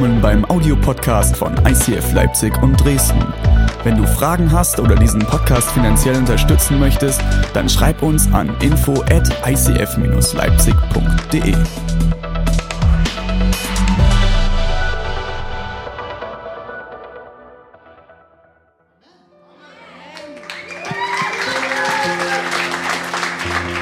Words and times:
willkommen 0.00 0.22
beim 0.22 0.50
Audiopodcast 0.50 1.36
von 1.36 1.54
ICF 1.66 2.14
Leipzig 2.14 2.56
und 2.62 2.82
Dresden. 2.82 3.22
Wenn 3.84 3.98
du 3.98 4.06
Fragen 4.06 4.50
hast 4.50 4.80
oder 4.80 4.94
diesen 4.94 5.20
Podcast 5.20 5.70
finanziell 5.72 6.16
unterstützen 6.16 6.80
möchtest, 6.80 7.20
dann 7.52 7.68
schreib 7.68 8.02
uns 8.02 8.26
an 8.32 8.48
info 8.62 9.02
at 9.10 9.28
icf-leipzig.de. 9.46 11.54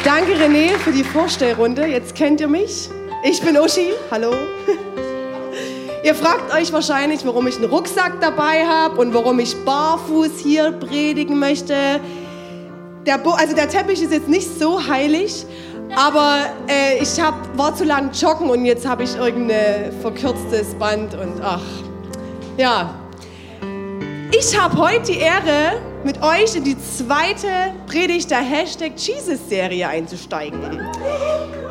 Danke 0.05 0.32
René 0.32 0.77
für 0.78 0.91
die 0.91 1.05
Vorstellrunde. 1.05 1.86
Jetzt 1.86 2.16
kennt 2.16 2.41
ihr 2.41 2.48
mich. 2.48 2.91
Ich 3.22 3.41
bin 3.41 3.56
Uschi. 3.56 3.92
Hallo. 4.10 4.32
Ihr 6.04 6.14
fragt 6.14 6.54
euch 6.54 6.72
wahrscheinlich, 6.72 7.26
warum 7.26 7.46
ich 7.48 7.56
einen 7.56 7.70
Rucksack 7.70 8.20
dabei 8.20 8.64
habe 8.64 9.00
und 9.00 9.12
warum 9.14 9.38
ich 9.40 9.56
barfuß 9.64 10.38
hier 10.38 10.72
predigen 10.72 11.38
möchte. 11.38 11.74
Der, 13.06 13.18
Bo 13.18 13.30
also 13.30 13.54
der 13.54 13.68
Teppich 13.68 14.02
ist 14.02 14.12
jetzt 14.12 14.28
nicht 14.28 14.58
so 14.58 14.86
heilig, 14.86 15.44
aber 15.96 16.46
äh, 16.68 17.02
ich 17.02 17.20
hab, 17.20 17.34
war 17.56 17.74
zu 17.74 17.84
lang 17.84 18.12
joggen 18.12 18.48
und 18.48 18.64
jetzt 18.64 18.86
habe 18.86 19.02
ich 19.02 19.16
irgendein 19.16 19.92
verkürztes 20.00 20.74
Band 20.74 21.14
und 21.14 21.40
ach, 21.42 21.62
ja. 22.56 22.94
Ich 24.30 24.58
habe 24.58 24.78
heute 24.78 25.12
die 25.12 25.18
Ehre, 25.18 25.80
mit 26.04 26.22
euch 26.22 26.54
in 26.54 26.64
die 26.64 26.76
zweite 26.78 27.48
Predigt 27.86 28.30
der 28.30 28.38
Hashtag 28.38 28.92
Jesus-Serie 28.96 29.88
einzusteigen. 29.88 30.60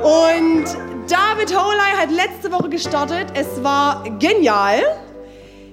Und 0.03 0.65
David 1.07 1.57
Holey 1.57 1.95
hat 1.97 2.11
letzte 2.11 2.51
Woche 2.51 2.67
gestartet. 2.67 3.27
Es 3.33 3.63
war 3.63 4.03
genial. 4.19 4.81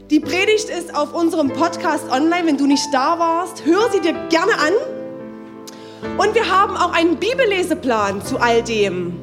Die 0.08 0.20
Predigt 0.20 0.68
ist 0.68 0.94
auf 0.94 1.12
unserem 1.12 1.52
Podcast 1.52 2.08
online. 2.08 2.46
Wenn 2.46 2.56
du 2.56 2.68
nicht 2.68 2.86
da 2.92 3.18
warst, 3.18 3.64
hör 3.64 3.90
sie 3.90 4.00
dir 4.00 4.12
gerne 4.28 4.52
an. 4.52 6.18
Und 6.18 6.36
wir 6.36 6.48
haben 6.48 6.76
auch 6.76 6.92
einen 6.92 7.16
Bibelleseplan 7.16 8.24
zu 8.24 8.38
all 8.38 8.62
dem. 8.62 9.18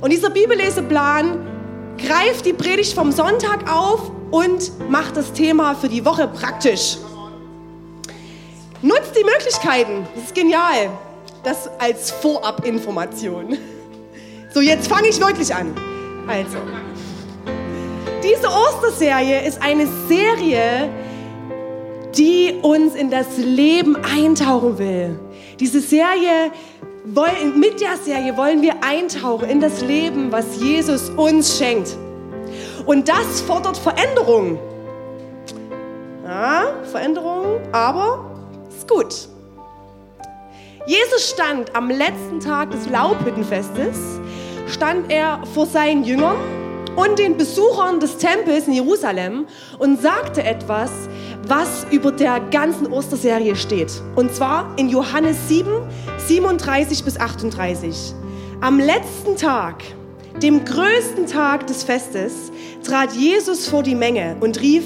Und 0.00 0.12
dieser 0.12 0.30
Bibelleseplan 0.30 1.44
greift 1.98 2.46
die 2.46 2.52
Predigt 2.52 2.94
vom 2.94 3.10
Sonntag 3.10 3.68
auf 3.68 4.12
und 4.30 4.88
macht 4.88 5.16
das 5.16 5.32
Thema 5.32 5.74
für 5.74 5.88
die 5.88 6.04
Woche 6.04 6.28
praktisch. 6.28 6.98
Nutzt 8.80 9.16
die 9.18 9.24
Möglichkeiten. 9.24 10.06
Das 10.14 10.24
ist 10.26 10.34
genial. 10.36 10.90
Das 11.42 11.68
als 11.80 12.12
Vorabinformation. 12.12 13.58
So, 14.52 14.60
jetzt 14.60 14.88
fange 14.88 15.08
ich 15.08 15.20
wirklich 15.20 15.54
an. 15.54 15.74
Also, 16.26 16.58
diese 18.22 18.48
Osterserie 18.48 19.46
ist 19.46 19.60
eine 19.62 19.86
Serie, 20.08 20.88
die 22.16 22.58
uns 22.62 22.94
in 22.94 23.10
das 23.10 23.36
Leben 23.36 23.96
eintauchen 23.96 24.78
will. 24.78 25.18
Diese 25.60 25.80
Serie, 25.80 26.50
mit 27.54 27.80
der 27.80 27.96
Serie 27.96 28.36
wollen 28.36 28.62
wir 28.62 28.82
eintauchen 28.82 29.48
in 29.48 29.60
das 29.60 29.82
Leben, 29.82 30.32
was 30.32 30.60
Jesus 30.60 31.10
uns 31.10 31.58
schenkt. 31.58 31.96
Und 32.86 33.08
das 33.08 33.40
fordert 33.42 33.76
Veränderung. 33.76 34.58
Ja, 36.24 36.74
Veränderung, 36.90 37.60
aber 37.72 38.30
ist 38.68 38.88
gut. 38.88 39.28
Jesus 40.86 41.30
stand 41.30 41.74
am 41.76 41.90
letzten 41.90 42.40
Tag 42.40 42.70
des 42.70 42.88
Laubhüttenfestes, 42.88 44.20
stand 44.68 45.10
er 45.10 45.40
vor 45.54 45.66
seinen 45.66 46.04
Jüngern 46.04 46.36
und 46.96 47.18
den 47.18 47.36
Besuchern 47.36 48.00
des 48.00 48.16
Tempels 48.16 48.66
in 48.66 48.72
Jerusalem 48.72 49.46
und 49.78 50.00
sagte 50.00 50.42
etwas, 50.42 50.90
was 51.46 51.86
über 51.90 52.10
der 52.10 52.40
ganzen 52.40 52.92
Osterserie 52.92 53.54
steht. 53.54 53.92
Und 54.16 54.34
zwar 54.34 54.72
in 54.76 54.88
Johannes 54.88 55.36
7, 55.48 55.70
37 56.26 57.04
bis 57.04 57.18
38. 57.18 58.14
Am 58.60 58.80
letzten 58.80 59.36
Tag, 59.36 59.84
dem 60.42 60.64
größten 60.64 61.26
Tag 61.26 61.66
des 61.68 61.84
Festes, 61.84 62.50
trat 62.82 63.12
Jesus 63.12 63.68
vor 63.68 63.82
die 63.82 63.94
Menge 63.94 64.36
und 64.40 64.60
rief, 64.60 64.84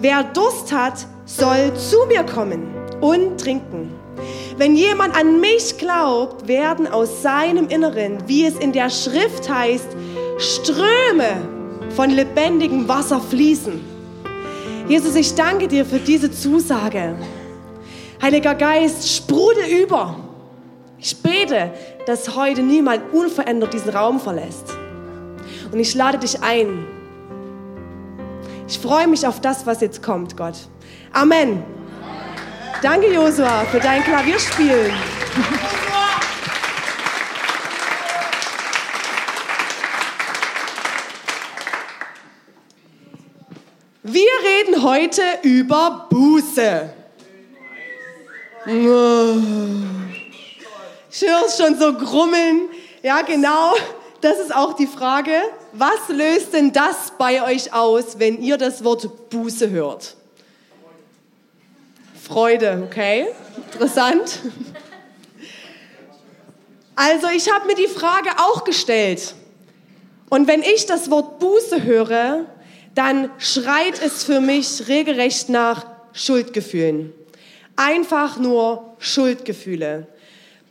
wer 0.00 0.22
Durst 0.22 0.72
hat, 0.72 1.06
soll 1.24 1.72
zu 1.74 1.96
mir 2.08 2.24
kommen 2.24 2.66
und 3.00 3.40
trinken. 3.40 4.03
Wenn 4.56 4.76
jemand 4.76 5.16
an 5.16 5.40
mich 5.40 5.78
glaubt, 5.78 6.46
werden 6.46 6.86
aus 6.86 7.22
seinem 7.22 7.68
Inneren, 7.68 8.18
wie 8.28 8.46
es 8.46 8.54
in 8.54 8.72
der 8.72 8.88
Schrift 8.88 9.48
heißt, 9.48 9.88
Ströme 10.38 11.48
von 11.96 12.10
lebendigem 12.10 12.88
Wasser 12.88 13.20
fließen. 13.20 13.80
Jesus, 14.88 15.16
ich 15.16 15.34
danke 15.34 15.66
dir 15.66 15.84
für 15.84 15.98
diese 15.98 16.30
Zusage. 16.30 17.16
Heiliger 18.22 18.54
Geist, 18.54 19.10
sprudel 19.10 19.64
über. 19.82 20.16
Ich 20.98 21.20
bete, 21.20 21.72
dass 22.06 22.36
heute 22.36 22.62
niemand 22.62 23.12
unverändert 23.12 23.74
diesen 23.74 23.90
Raum 23.90 24.20
verlässt. 24.20 24.76
Und 25.72 25.80
ich 25.80 25.94
lade 25.94 26.18
dich 26.18 26.42
ein. 26.42 26.86
Ich 28.68 28.78
freue 28.78 29.08
mich 29.08 29.26
auf 29.26 29.40
das, 29.40 29.66
was 29.66 29.80
jetzt 29.80 30.02
kommt, 30.02 30.36
Gott. 30.36 30.54
Amen. 31.12 31.62
Danke, 32.84 33.10
Josua, 33.14 33.64
für 33.64 33.80
dein 33.80 34.04
Klavierspielen. 34.04 34.92
Wir 44.02 44.30
reden 44.44 44.82
heute 44.82 45.22
über 45.44 46.08
Buße. 46.10 46.90
Ich 48.66 48.74
höre 51.22 51.46
es 51.46 51.56
schon 51.56 51.78
so 51.78 51.94
grummeln. 51.94 52.68
Ja, 53.02 53.22
genau. 53.22 53.72
Das 54.20 54.38
ist 54.38 54.54
auch 54.54 54.74
die 54.74 54.86
Frage. 54.86 55.32
Was 55.72 56.10
löst 56.10 56.52
denn 56.52 56.70
das 56.70 57.14
bei 57.16 57.42
euch 57.42 57.72
aus, 57.72 58.18
wenn 58.18 58.42
ihr 58.42 58.58
das 58.58 58.84
Wort 58.84 59.30
Buße 59.30 59.70
hört? 59.70 60.16
Freude, 62.24 62.82
okay? 62.86 63.26
Interessant. 63.72 64.40
Also 66.96 67.26
ich 67.28 67.52
habe 67.52 67.66
mir 67.66 67.74
die 67.74 67.86
Frage 67.86 68.30
auch 68.38 68.64
gestellt. 68.64 69.34
Und 70.30 70.48
wenn 70.48 70.62
ich 70.62 70.86
das 70.86 71.10
Wort 71.10 71.38
Buße 71.38 71.82
höre, 71.82 72.46
dann 72.94 73.30
schreit 73.36 74.00
es 74.02 74.24
für 74.24 74.40
mich 74.40 74.88
regelrecht 74.88 75.50
nach 75.50 75.84
Schuldgefühlen. 76.14 77.12
Einfach 77.76 78.38
nur 78.38 78.94
Schuldgefühle. 78.98 80.06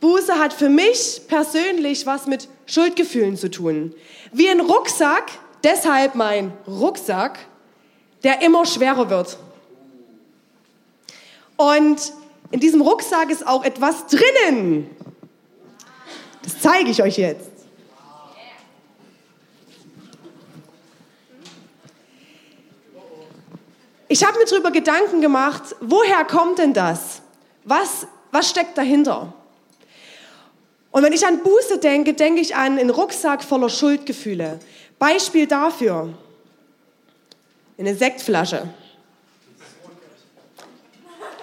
Buße 0.00 0.36
hat 0.38 0.52
für 0.52 0.68
mich 0.68 1.22
persönlich 1.28 2.04
was 2.04 2.26
mit 2.26 2.48
Schuldgefühlen 2.66 3.36
zu 3.36 3.48
tun. 3.48 3.94
Wie 4.32 4.48
ein 4.48 4.60
Rucksack, 4.60 5.30
deshalb 5.62 6.16
mein 6.16 6.52
Rucksack, 6.66 7.38
der 8.24 8.42
immer 8.42 8.66
schwerer 8.66 9.08
wird. 9.08 9.38
Und 11.56 12.12
in 12.50 12.60
diesem 12.60 12.80
Rucksack 12.80 13.30
ist 13.30 13.46
auch 13.46 13.64
etwas 13.64 14.06
drinnen. 14.06 14.90
Das 16.42 16.60
zeige 16.60 16.90
ich 16.90 17.02
euch 17.02 17.16
jetzt. 17.16 17.50
Ich 24.08 24.24
habe 24.24 24.38
mir 24.38 24.44
darüber 24.44 24.70
Gedanken 24.70 25.20
gemacht, 25.20 25.74
woher 25.80 26.24
kommt 26.24 26.58
denn 26.58 26.72
das? 26.72 27.22
Was, 27.64 28.06
was 28.30 28.48
steckt 28.50 28.78
dahinter? 28.78 29.32
Und 30.92 31.02
wenn 31.02 31.12
ich 31.12 31.26
an 31.26 31.42
Buße 31.42 31.78
denke, 31.78 32.14
denke 32.14 32.40
ich 32.40 32.54
an 32.54 32.78
einen 32.78 32.90
Rucksack 32.90 33.42
voller 33.42 33.68
Schuldgefühle. 33.68 34.60
Beispiel 35.00 35.48
dafür, 35.48 36.14
eine 37.76 37.96
Sektflasche. 37.96 38.68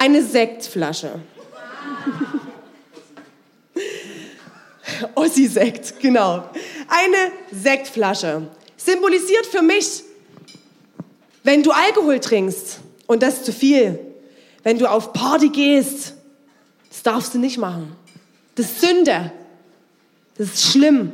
Eine 0.01 0.24
Sektflasche. 0.24 1.19
Ossi-Sekt, 5.13 6.00
genau. 6.00 6.50
Eine 6.88 7.31
Sektflasche. 7.51 8.48
Symbolisiert 8.77 9.45
für 9.45 9.62
mich, 9.62 10.01
wenn 11.44 11.62
du 11.62 11.69
Alkohol 11.69 12.19
trinkst 12.19 12.80
und 13.06 13.21
das 13.21 13.44
zu 13.44 13.53
viel, 13.53 14.00
wenn 14.63 14.80
du 14.80 14.89
auf 14.89 15.13
Party 15.13 15.50
gehst, 15.50 16.15
das 16.89 17.03
darfst 17.03 17.36
du 17.36 17.38
nicht 17.38 17.59
machen. 17.59 17.95
Das 18.56 18.71
ist 18.71 18.81
Sünde. 18.81 19.31
Das 20.36 20.48
ist 20.48 20.71
schlimm. 20.71 21.12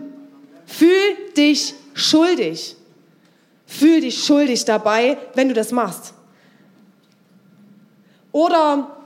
Fühl 0.66 1.34
dich 1.36 1.74
schuldig. 1.94 2.78
Fühl 3.66 4.00
dich 4.00 4.24
schuldig 4.24 4.63
dabei, 4.63 5.18
wenn 5.34 5.50
du 5.50 5.54
das 5.54 5.74
machst. 5.74 6.13
Oder 8.31 8.97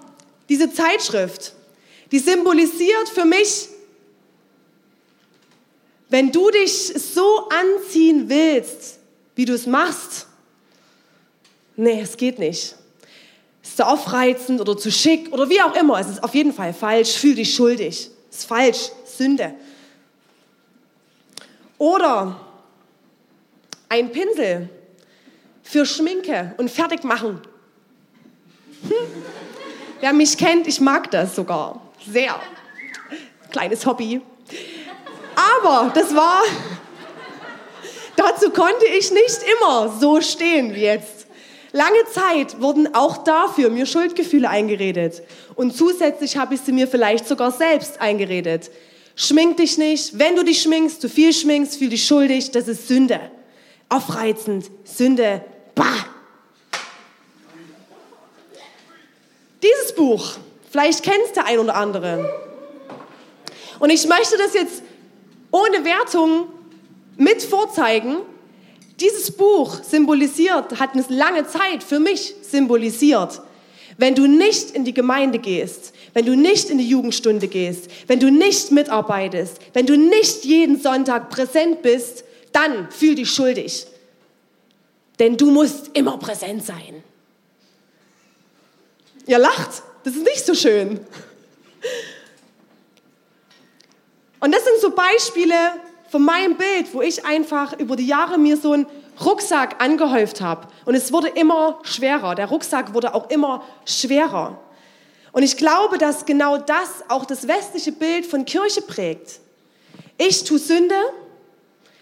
diese 0.50 0.72
Zeitschrift, 0.72 1.54
die 2.12 2.20
symbolisiert 2.20 3.10
für 3.10 3.26
mich, 3.26 3.70
wenn 6.10 6.32
du 6.32 6.50
dich 6.52 6.94
so 6.94 7.48
anziehen 7.50 8.28
willst, 8.28 9.00
wie 9.36 9.46
du 9.46 9.54
es 9.54 9.66
machst, 9.66 10.28
nee, 11.78 12.02
es 12.02 12.18
geht 12.18 12.38
nicht. 12.38 12.76
Ist 13.64 13.78
zu 13.78 13.88
aufreizend 13.88 14.60
oder 14.60 14.78
zu 14.78 14.92
schick 14.92 15.32
oder 15.32 15.50
wie 15.50 15.62
auch 15.62 15.76
immer. 15.76 16.00
Es 16.00 16.10
ist 16.10 16.24
auf 16.24 16.36
jeden 16.36 16.52
Fall 16.52 16.74
falsch. 16.74 17.12
Fühl 17.12 17.36
dich 17.36 17.54
schuldig. 17.54 18.10
Ist 18.30 18.46
falsch. 18.46 18.90
Sünde. 19.06 19.54
Oder 21.78 22.40
ein 23.88 24.12
Pinsel 24.12 24.70
für 25.64 25.86
Schminke 25.86 26.54
und 26.58 26.70
Fertigmachen. 26.70 27.40
Wer 30.00 30.14
mich 30.14 30.38
kennt, 30.38 30.68
ich 30.68 30.80
mag 30.80 31.12
das 31.12 31.36
sogar. 31.36 31.82
Sehr. 32.10 32.36
Kleines 33.52 33.86
Hobby. 33.86 34.22
Aber 35.36 35.92
das 35.94 36.16
war, 36.16 36.42
dazu 38.16 38.50
konnte 38.50 38.86
ich 38.98 39.12
nicht 39.12 39.40
immer 39.58 39.94
so 40.00 40.22
stehen 40.22 40.74
wie 40.74 40.82
jetzt. 40.82 41.28
Lange 41.74 42.04
Zeit 42.12 42.60
wurden 42.60 42.94
auch 42.94 43.24
dafür 43.24 43.70
mir 43.70 43.86
Schuldgefühle 43.86 44.50
eingeredet. 44.50 45.22
Und 45.56 45.76
zusätzlich 45.76 46.36
habe 46.36 46.56
ich 46.56 46.62
sie 46.62 46.74
mir 46.74 46.88
vielleicht 46.88 47.28
sogar 47.28 47.52
selbst 47.52 48.02
eingeredet. 48.02 48.70
Schmink 49.16 49.58
dich 49.58 49.78
nicht. 49.78 50.18
Wenn 50.20 50.36
du 50.36 50.44
dich 50.44 50.62
schminkst, 50.62 51.00
zu 51.00 51.08
viel 51.08 51.32
schminkst, 51.34 51.78
fühl 51.78 51.90
dich 51.90 52.06
schuldig. 52.06 52.52
Das 52.52 52.68
ist 52.68 52.88
Sünde. 52.88 53.20
Aufreizend. 53.88 54.70
Sünde. 54.84 55.46
Bah. 55.76 56.06
Dieses 59.64 59.94
Buch, 60.12 60.34
vielleicht 60.70 61.04
kennst 61.04 61.38
du 61.38 61.46
ein 61.46 61.58
oder 61.58 61.76
andere. 61.76 62.30
Und 63.80 63.92
ich 63.92 64.06
möchte 64.08 64.38
das 64.38 64.54
jetzt 64.54 64.84
ohne 65.52 65.86
Wertung 65.86 66.48
mit 67.16 67.42
vorzeigen, 67.42 68.18
dieses 69.00 69.32
Buch 69.32 69.82
symbolisiert, 69.82 70.80
hat 70.82 70.94
eine 70.96 71.06
lange 71.08 71.48
Zeit 71.48 71.82
für 71.82 72.02
mich 72.02 72.36
symbolisiert. 72.42 73.42
Wenn 73.98 74.14
du 74.14 74.28
nicht 74.28 74.72
in 74.72 74.84
die 74.84 74.94
Gemeinde 74.94 75.40
gehst, 75.40 75.94
wenn 76.14 76.26
du 76.26 76.36
nicht 76.36 76.70
in 76.70 76.78
die 76.78 76.90
Jugendstunde 76.90 77.48
gehst, 77.48 77.90
wenn 78.08 78.20
du 78.20 78.30
nicht 78.30 78.70
mitarbeitest, 78.72 79.60
wenn 79.72 79.86
du 79.86 79.96
nicht 79.96 80.44
jeden 80.44 80.78
Sonntag 80.78 81.30
präsent 81.30 81.84
bist, 81.84 82.26
dann 82.52 82.92
fühl 82.92 83.16
dich 83.16 83.32
schuldig. 83.32 83.88
Denn 85.20 85.38
du 85.38 85.52
musst 85.52 85.92
immer 85.94 86.18
präsent 86.18 86.66
sein. 86.66 87.02
Ihr 89.26 89.40
lacht, 89.40 89.84
das 90.04 90.16
ist 90.16 90.24
nicht 90.24 90.46
so 90.46 90.54
schön. 90.54 91.00
Und 94.40 94.52
das 94.54 94.64
sind 94.64 94.80
so 94.82 94.92
Beispiele, 94.92 95.56
von 96.12 96.24
meinem 96.24 96.58
Bild, 96.58 96.94
wo 96.94 97.02
ich 97.02 97.26
einfach 97.26 97.80
über 97.80 97.96
die 97.96 98.06
Jahre 98.06 98.38
mir 98.38 98.58
so 98.58 98.74
einen 98.74 98.86
Rucksack 99.24 99.82
angehäuft 99.82 100.42
habe. 100.42 100.68
Und 100.84 100.94
es 100.94 101.14
wurde 101.14 101.30
immer 101.30 101.80
schwerer. 101.84 102.36
Der 102.36 102.48
Rucksack 102.48 102.94
wurde 102.94 103.16
auch 103.16 103.30
immer 103.30 103.64
schwerer. 103.86 104.60
Und 105.32 105.44
ich 105.44 105.56
glaube, 105.56 105.98
dass 105.98 106.26
genau 106.26 106.58
das 106.58 107.06
auch 107.08 107.24
das 107.24 107.48
westliche 107.48 107.94
Bild 107.94 108.26
von 108.26 108.44
Kirche 108.44 108.82
prägt. 108.82 109.40
Ich 110.18 110.44
tue 110.44 110.60
Sünde, 110.60 110.96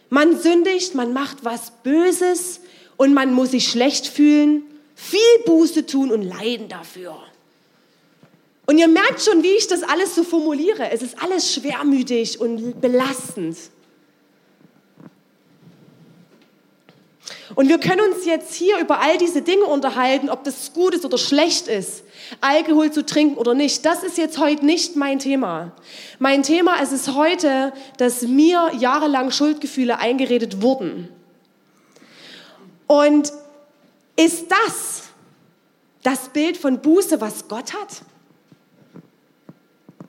man 0.10 0.40
sündigt, 0.40 0.96
man 0.96 1.14
macht 1.14 1.46
was 1.46 1.70
Böses 1.84 2.62
und 2.98 3.14
man 3.14 3.32
muss 3.32 3.52
sich 3.52 3.68
schlecht 3.70 4.08
fühlen, 4.08 4.64
viel 4.96 5.20
Buße 5.46 5.86
tun 5.86 6.12
und 6.12 6.24
leiden 6.24 6.68
dafür. 6.68 7.16
Und 8.70 8.78
ihr 8.78 8.88
merkt 8.88 9.20
schon, 9.20 9.42
wie 9.42 9.58
ich 9.58 9.66
das 9.66 9.82
alles 9.82 10.14
so 10.14 10.24
formuliere. 10.24 10.92
Es 10.92 11.02
ist 11.02 11.24
alles 11.24 11.52
schwermütig 11.56 12.40
und 12.40 12.80
belastend. 12.80 13.58
Und 17.56 17.68
wir 17.68 17.80
können 17.80 18.14
uns 18.14 18.28
jetzt 18.28 18.54
hier 18.54 18.78
über 18.78 19.02
all 19.02 19.18
diese 19.18 19.42
Dinge 19.42 19.64
unterhalten, 19.64 20.30
ob 20.30 20.44
das 20.44 20.72
gut 20.74 20.94
ist 20.94 21.04
oder 21.04 21.18
schlecht 21.18 21.68
ist, 21.68 22.04
Alkohol 22.42 22.92
zu 22.92 23.04
trinken 23.04 23.40
oder 23.40 23.56
nicht. 23.56 23.88
Das 23.88 24.04
ist 24.04 24.20
jetzt 24.20 24.38
heute 24.38 24.64
nicht 24.64 24.96
mein 24.96 25.18
Thema. 25.18 25.72
Mein 26.20 26.44
Thema 26.44 26.80
ist 26.80 26.92
es 26.92 27.16
heute, 27.16 27.74
dass 27.98 28.22
mir 28.22 28.70
jahrelang 28.78 29.32
Schuldgefühle 29.32 29.98
eingeredet 29.98 30.62
wurden. 30.62 31.10
Und 32.86 33.34
ist 34.16 34.46
das 34.52 35.06
das 36.04 36.30
Bild 36.30 36.56
von 36.56 36.84
Buße, 36.84 37.20
was 37.20 37.48
Gott 37.48 37.74
hat? 37.74 38.04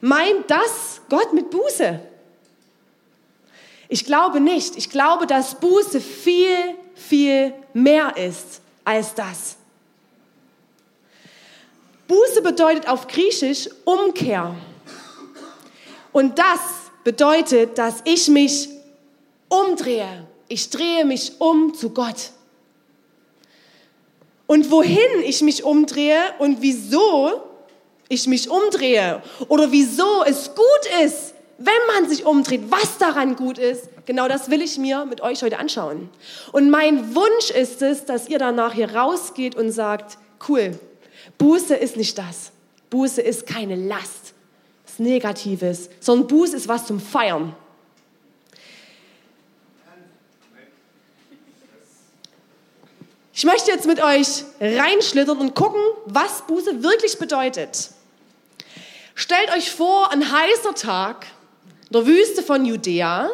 Meint 0.00 0.50
das 0.50 1.00
Gott 1.08 1.32
mit 1.32 1.50
Buße? 1.50 2.00
Ich 3.88 4.04
glaube 4.04 4.40
nicht. 4.40 4.76
Ich 4.76 4.90
glaube, 4.90 5.26
dass 5.26 5.58
Buße 5.60 6.00
viel 6.00 6.76
viel 7.00 7.54
mehr 7.72 8.16
ist 8.16 8.60
als 8.84 9.14
das. 9.14 9.56
Buße 12.06 12.42
bedeutet 12.42 12.88
auf 12.88 13.06
Griechisch 13.06 13.68
Umkehr. 13.84 14.54
Und 16.12 16.38
das 16.38 16.60
bedeutet, 17.04 17.78
dass 17.78 18.02
ich 18.04 18.28
mich 18.28 18.68
umdrehe. 19.48 20.26
Ich 20.48 20.70
drehe 20.70 21.04
mich 21.04 21.40
um 21.40 21.74
zu 21.74 21.90
Gott. 21.90 22.30
Und 24.46 24.70
wohin 24.72 25.22
ich 25.24 25.42
mich 25.42 25.62
umdrehe 25.62 26.20
und 26.40 26.60
wieso 26.60 27.42
ich 28.10 28.26
mich 28.26 28.50
umdrehe 28.50 29.22
oder 29.48 29.72
wieso 29.72 30.24
es 30.24 30.50
gut 30.54 31.04
ist, 31.04 31.32
wenn 31.58 31.74
man 31.94 32.08
sich 32.08 32.26
umdreht, 32.26 32.62
was 32.68 32.98
daran 32.98 33.36
gut 33.36 33.56
ist, 33.56 33.88
genau 34.04 34.28
das 34.28 34.50
will 34.50 34.60
ich 34.62 34.78
mir 34.78 35.04
mit 35.04 35.20
euch 35.20 35.42
heute 35.42 35.58
anschauen. 35.58 36.10
Und 36.52 36.70
mein 36.70 37.14
Wunsch 37.14 37.50
ist 37.50 37.80
es, 37.82 38.04
dass 38.04 38.28
ihr 38.28 38.38
danach 38.38 38.74
hier 38.74 38.94
rausgeht 38.94 39.54
und 39.54 39.70
sagt, 39.70 40.18
cool, 40.48 40.78
Buße 41.38 41.74
ist 41.76 41.96
nicht 41.96 42.18
das. 42.18 42.50
Buße 42.90 43.22
ist 43.22 43.46
keine 43.46 43.76
Last, 43.76 44.34
das 44.84 44.98
Negatives, 44.98 45.88
sondern 46.00 46.26
Buße 46.26 46.56
ist 46.56 46.66
was 46.66 46.86
zum 46.86 46.98
Feiern. 46.98 47.54
Ich 53.32 53.44
möchte 53.44 53.70
jetzt 53.70 53.86
mit 53.86 54.02
euch 54.02 54.44
reinschlittern 54.60 55.38
und 55.38 55.54
gucken, 55.54 55.80
was 56.06 56.42
Buße 56.46 56.82
wirklich 56.82 57.18
bedeutet. 57.18 57.90
Stellt 59.14 59.50
euch 59.56 59.70
vor, 59.70 60.12
ein 60.12 60.32
heißer 60.32 60.74
Tag, 60.74 61.26
der 61.90 62.06
Wüste 62.06 62.42
von 62.42 62.64
Judäa. 62.64 63.30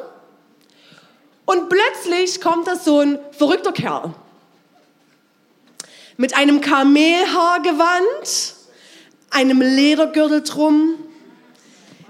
Und 1.45 1.69
plötzlich 1.69 2.41
kommt 2.41 2.67
da 2.67 2.77
so 2.77 3.01
ein 3.01 3.19
verrückter 3.33 3.73
Kerl 3.73 4.15
mit 6.17 6.37
einem 6.37 6.61
Kamelhaargewand, 6.61 8.55
einem 9.31 9.61
Ledergürtel 9.61 10.43
drum, 10.43 10.95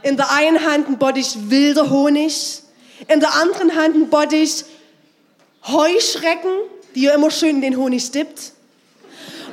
in 0.03 0.17
der 0.17 0.31
einen 0.33 0.65
Hand 0.65 0.89
ein 0.89 0.99
Bottich 0.99 1.37
wilder 1.51 1.91
Honig, 1.91 2.63
in 3.09 3.21
der 3.21 3.35
anderen 3.35 3.75
Hand 3.75 3.97
ein 3.97 4.09
Bottich 4.09 4.65
Heuschrecken, 5.67 6.53
die 6.95 7.05
ihr 7.05 7.15
immer 7.15 7.31
schön 7.31 7.57
in 7.57 7.63
den 7.63 7.77
Honig 7.77 8.11
dippt. 8.13 8.53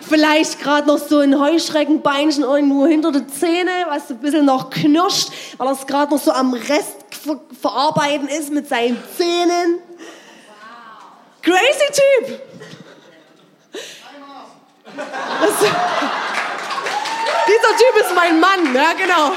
Vielleicht 0.07 0.59
gerade 0.59 0.87
noch 0.87 0.97
so 0.97 1.19
ein 1.19 1.39
Heuschreckenbeinchen 1.39 2.43
irgendwo 2.43 2.85
hinter 2.85 3.11
der 3.11 3.27
Zähne, 3.27 3.71
was 3.87 4.09
ein 4.09 4.19
bisschen 4.19 4.45
noch 4.45 4.69
knirscht, 4.69 5.29
weil 5.57 5.67
er 5.67 5.73
es 5.73 5.87
gerade 5.87 6.13
noch 6.13 6.21
so 6.21 6.31
am 6.31 6.53
Rest 6.53 6.95
ver 7.09 7.39
verarbeiten 7.61 8.27
ist 8.27 8.51
mit 8.51 8.67
seinen 8.67 9.01
Zähnen. 9.17 9.79
Crazy 11.41 11.87
Typ! 11.91 12.41
Das, 14.85 15.51
dieser 17.47 17.77
Typ 17.77 17.97
ist 18.01 18.15
mein 18.15 18.39
Mann, 18.39 18.75
ja 18.75 18.93
genau. 18.93 19.33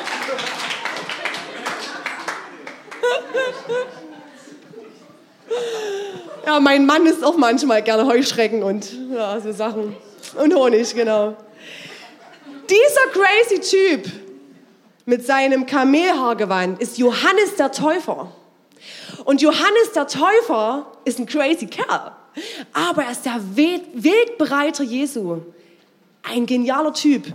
Ja, 6.44 6.60
mein 6.60 6.86
Mann 6.86 7.06
isst 7.06 7.24
auch 7.24 7.36
manchmal 7.36 7.82
gerne 7.82 8.06
Heuschrecken 8.06 8.62
und 8.62 8.86
ja, 9.12 9.40
so 9.40 9.52
Sachen. 9.52 9.96
Und 10.36 10.54
Honig, 10.54 10.94
genau. 10.94 11.36
Dieser 12.68 13.06
crazy 13.12 13.60
Typ 13.60 14.12
mit 15.04 15.24
seinem 15.24 15.66
Kamelhaargewand 15.66 16.80
ist 16.80 16.98
Johannes 16.98 17.56
der 17.56 17.72
Täufer. 17.72 18.32
Und 19.24 19.40
Johannes 19.40 19.92
der 19.94 20.06
Täufer 20.06 20.92
ist 21.04 21.18
ein 21.18 21.26
crazy 21.26 21.66
Kerl. 21.66 22.12
Aber 22.72 23.04
er 23.04 23.12
ist 23.12 23.24
der 23.24 23.40
Wegbereiter 23.54 24.84
Jesu. 24.84 25.40
Ein 26.22 26.44
genialer 26.46 26.92
Typ. 26.92 27.32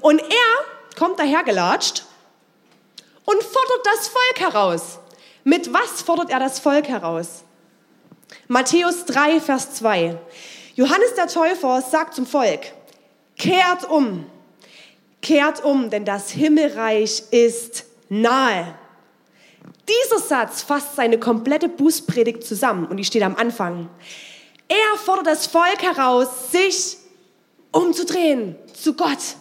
Und 0.00 0.20
er 0.20 0.98
kommt 0.98 1.18
dahergelatscht 1.18 2.04
und 3.24 3.42
fordert 3.42 3.84
das 3.84 4.08
Volk 4.08 4.40
heraus. 4.40 4.98
Mit 5.44 5.72
was 5.72 6.02
fordert 6.02 6.30
er 6.30 6.40
das 6.40 6.60
Volk 6.60 6.88
heraus? 6.88 7.42
Matthäus 8.48 9.04
3, 9.06 9.40
Vers 9.40 9.74
2. 9.74 10.18
Johannes 10.76 11.14
der 11.14 11.26
Täufer 11.26 11.80
sagt 11.80 12.14
zum 12.14 12.26
Volk, 12.26 12.60
kehrt 13.38 13.88
um, 13.88 14.26
kehrt 15.22 15.64
um, 15.64 15.88
denn 15.88 16.04
das 16.04 16.30
Himmelreich 16.30 17.22
ist 17.30 17.86
nahe. 18.10 18.74
Dieser 19.88 20.18
Satz 20.18 20.62
fasst 20.62 20.94
seine 20.94 21.18
komplette 21.18 21.70
Bußpredigt 21.70 22.44
zusammen 22.44 22.86
und 22.86 22.98
die 22.98 23.06
steht 23.06 23.22
am 23.22 23.36
Anfang. 23.36 23.88
Er 24.68 24.98
fordert 24.98 25.28
das 25.28 25.46
Volk 25.46 25.80
heraus, 25.80 26.52
sich 26.52 26.98
umzudrehen 27.72 28.56
zu 28.74 28.92
Gott. 28.92 29.36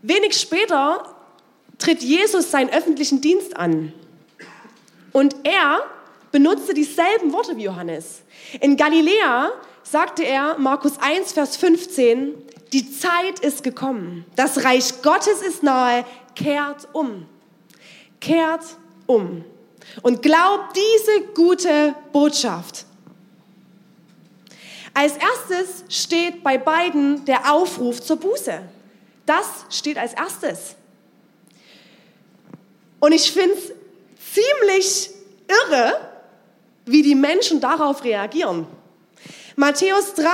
Wenig 0.00 0.40
später 0.40 1.14
tritt 1.76 2.02
Jesus 2.02 2.50
seinen 2.50 2.70
öffentlichen 2.70 3.20
Dienst 3.20 3.56
an. 3.58 3.92
Und 5.14 5.36
er 5.44 5.84
benutzte 6.32 6.74
dieselben 6.74 7.32
Worte 7.32 7.56
wie 7.56 7.62
Johannes. 7.62 8.22
In 8.60 8.76
Galiläa 8.76 9.52
sagte 9.84 10.24
er, 10.24 10.58
Markus 10.58 10.98
1, 10.98 11.32
Vers 11.32 11.56
15, 11.56 12.34
die 12.72 12.90
Zeit 12.90 13.38
ist 13.38 13.62
gekommen. 13.62 14.26
Das 14.34 14.64
Reich 14.64 15.02
Gottes 15.02 15.40
ist 15.40 15.62
nahe. 15.62 16.04
Kehrt 16.34 16.88
um. 16.92 17.28
Kehrt 18.20 18.64
um. 19.06 19.44
Und 20.02 20.20
glaubt 20.20 20.76
diese 20.76 21.28
gute 21.32 21.94
Botschaft. 22.12 22.84
Als 24.94 25.12
erstes 25.16 25.84
steht 25.88 26.42
bei 26.42 26.58
beiden 26.58 27.24
der 27.24 27.52
Aufruf 27.52 28.02
zur 28.02 28.16
Buße. 28.16 28.62
Das 29.26 29.46
steht 29.70 29.96
als 29.96 30.14
erstes. 30.14 30.74
Und 32.98 33.12
ich 33.12 33.30
finde 33.30 33.54
es 33.54 33.83
ziemlich 34.34 35.10
irre, 35.48 36.10
wie 36.86 37.02
die 37.02 37.14
Menschen 37.14 37.60
darauf 37.60 38.04
reagieren. 38.04 38.66
Matthäus 39.56 40.14
3, 40.14 40.24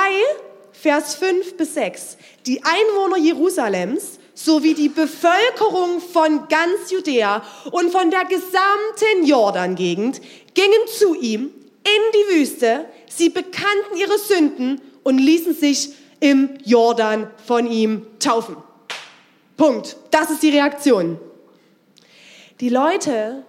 Vers 0.73 1.14
5 1.16 1.57
bis 1.57 1.75
6. 1.75 2.16
Die 2.47 2.62
Einwohner 2.64 3.19
Jerusalems 3.19 4.19
sowie 4.35 4.75
die 4.75 4.88
Bevölkerung 4.88 6.00
von 6.00 6.49
ganz 6.49 6.90
Judäa 6.90 7.42
und 7.71 7.92
von 7.92 8.11
der 8.11 8.25
gesamten 8.25 9.26
Jordan-Gegend 9.26 10.21
gingen 10.54 10.87
zu 10.99 11.14
ihm 11.14 11.50
in 11.85 12.02
die 12.14 12.37
Wüste. 12.37 12.87
Sie 13.09 13.28
bekannten 13.28 13.97
ihre 13.97 14.19
Sünden 14.19 14.80
und 15.02 15.19
ließen 15.19 15.54
sich 15.54 15.90
im 16.21 16.50
Jordan 16.64 17.30
von 17.47 17.66
ihm 17.66 18.07
taufen. 18.19 18.57
Punkt. 19.57 19.97
Das 20.11 20.30
ist 20.30 20.42
die 20.42 20.50
Reaktion. 20.50 21.19
Die 22.61 22.71
Leute 22.71 23.45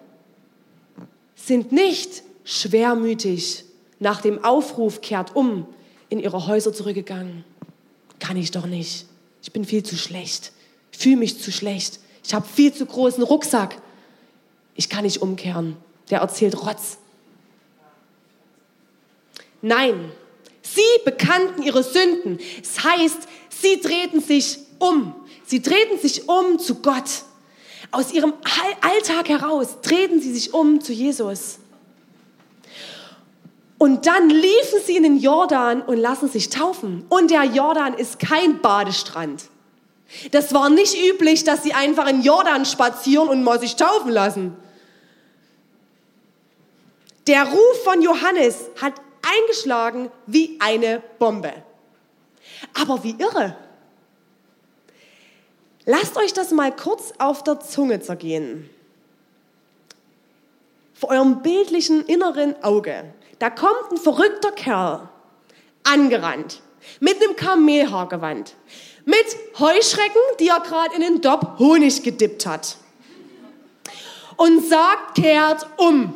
sind 1.46 1.72
nicht 1.72 2.24
schwermütig 2.44 3.66
nach 4.00 4.22
dem 4.22 4.44
Aufruf 4.44 5.02
kehrt 5.02 5.36
um 5.36 5.68
in 6.10 6.20
ihre 6.20 6.48
Häuser 6.48 6.74
zurückgegangen. 6.74 7.46
Kann 8.20 8.36
ich 8.36 8.52
doch 8.52 8.66
nicht. 8.66 9.06
Ich 9.42 9.52
bin 9.52 9.64
viel 9.64 9.84
zu 9.84 9.96
schlecht. 9.96 10.52
Ich 10.92 10.98
fühle 10.98 11.18
mich 11.18 11.40
zu 11.40 11.52
schlecht. 11.52 12.00
Ich 12.24 12.34
habe 12.34 12.48
viel 12.48 12.74
zu 12.74 12.86
großen 12.86 13.24
Rucksack. 13.24 13.78
Ich 14.76 14.90
kann 14.90 15.04
nicht 15.04 15.22
umkehren. 15.22 15.78
Der 16.10 16.20
erzählt 16.20 16.62
Rotz. 16.66 16.98
Nein, 19.62 20.12
sie 20.64 20.82
bekannten 21.06 21.62
ihre 21.62 21.84
Sünden. 21.84 22.40
Es 22.62 22.76
das 22.76 22.84
heißt, 22.84 23.18
sie 23.50 23.80
drehten 23.80 24.20
sich 24.20 24.60
um. 24.80 25.14
Sie 25.46 25.62
drehten 25.62 26.00
sich 26.00 26.28
um 26.28 26.58
zu 26.58 26.76
Gott. 26.76 27.24
Aus 27.92 28.14
ihrem 28.14 28.34
Alltag 28.82 29.28
heraus 29.28 29.82
drehten 29.82 30.22
sie 30.22 30.34
sich 30.34 30.54
um 30.54 30.82
zu 30.82 30.94
Jesus. 30.94 31.60
Und 33.78 34.06
dann 34.06 34.30
liefen 34.30 34.80
sie 34.86 34.96
in 34.96 35.04
den 35.04 35.18
Jordan 35.18 35.82
und 35.82 35.98
lassen 35.98 36.30
sich 36.30 36.50
taufen. 36.50 37.06
Und 37.10 37.32
der 37.32 37.44
Jordan 37.46 37.96
ist 37.96 38.20
kein 38.20 38.62
Badestrand. 38.62 39.46
Das 40.32 40.54
war 40.54 40.70
nicht 40.70 40.96
üblich, 41.10 41.44
dass 41.44 41.64
sie 41.64 41.74
einfach 41.74 42.08
in 42.08 42.22
Jordan 42.22 42.66
spazieren 42.66 43.28
und 43.28 43.44
mal 43.44 43.60
sich 43.60 43.76
taufen 43.76 44.12
lassen. 44.12 44.56
Der 47.28 47.44
Ruf 47.44 47.84
von 47.84 48.02
Johannes 48.02 48.70
hat 48.82 48.94
eingeschlagen 49.22 50.12
wie 50.28 50.58
eine 50.60 51.02
Bombe. 51.20 51.54
Aber 52.80 53.04
wie 53.04 53.16
irre. 53.18 53.56
Lasst 55.86 56.18
euch 56.18 56.34
das 56.34 56.52
mal 56.52 56.76
kurz 56.76 57.14
auf 57.18 57.44
der 57.44 57.60
Zunge 57.60 58.00
zergehen. 58.02 58.70
Vor 60.94 61.10
eurem 61.10 61.42
bildlichen 61.42 62.06
inneren 62.06 62.62
Auge 62.64 63.12
da 63.42 63.50
kommt 63.50 63.92
ein 63.92 63.98
verrückter 63.98 64.52
Kerl 64.52 65.10
angerannt 65.82 66.62
mit 67.00 67.16
einem 67.16 67.36
Kamelhaargewand, 67.36 68.54
mit 69.04 69.26
Heuschrecken, 69.58 70.22
die 70.40 70.50
er 70.50 70.60
gerade 70.60 70.94
in 70.94 71.02
den 71.02 71.22
Dopp 71.22 71.58
Honig 71.58 72.04
gedippt 72.04 72.46
hat 72.46 72.78
und 74.38 74.64
sagt, 74.64 75.16
kehrt 75.16 75.66
um. 75.78 76.14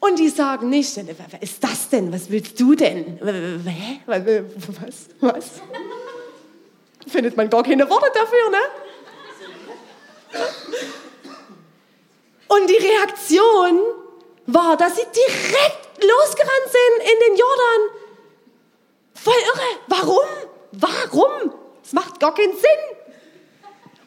Und 0.00 0.18
die 0.18 0.30
sagen 0.30 0.70
nicht, 0.70 0.96
was 0.96 1.42
ist 1.42 1.62
das 1.62 1.90
denn? 1.90 2.10
Was 2.14 2.30
willst 2.30 2.58
du 2.58 2.74
denn? 2.74 3.20
Was? 4.06 4.24
Was? 5.20 5.44
Findet 7.08 7.36
man 7.36 7.48
gar 7.48 7.62
keine 7.62 7.88
Worte 7.88 8.10
dafür, 8.14 8.50
ne? 8.50 8.58
Und 12.48 12.68
die 12.68 12.76
Reaktion 12.76 13.80
war, 14.46 14.76
dass 14.76 14.96
sie 14.96 15.04
direkt 15.04 15.88
losgerannt 16.02 16.66
sind 16.66 17.12
in 17.12 17.20
den 17.26 17.36
Jordan. 17.36 17.80
Voll 19.14 19.34
irre. 19.54 19.66
Warum? 19.88 20.26
Warum? 20.72 21.52
Es 21.82 21.92
macht 21.92 22.20
gar 22.20 22.34
keinen 22.34 22.52
Sinn. 22.52 22.98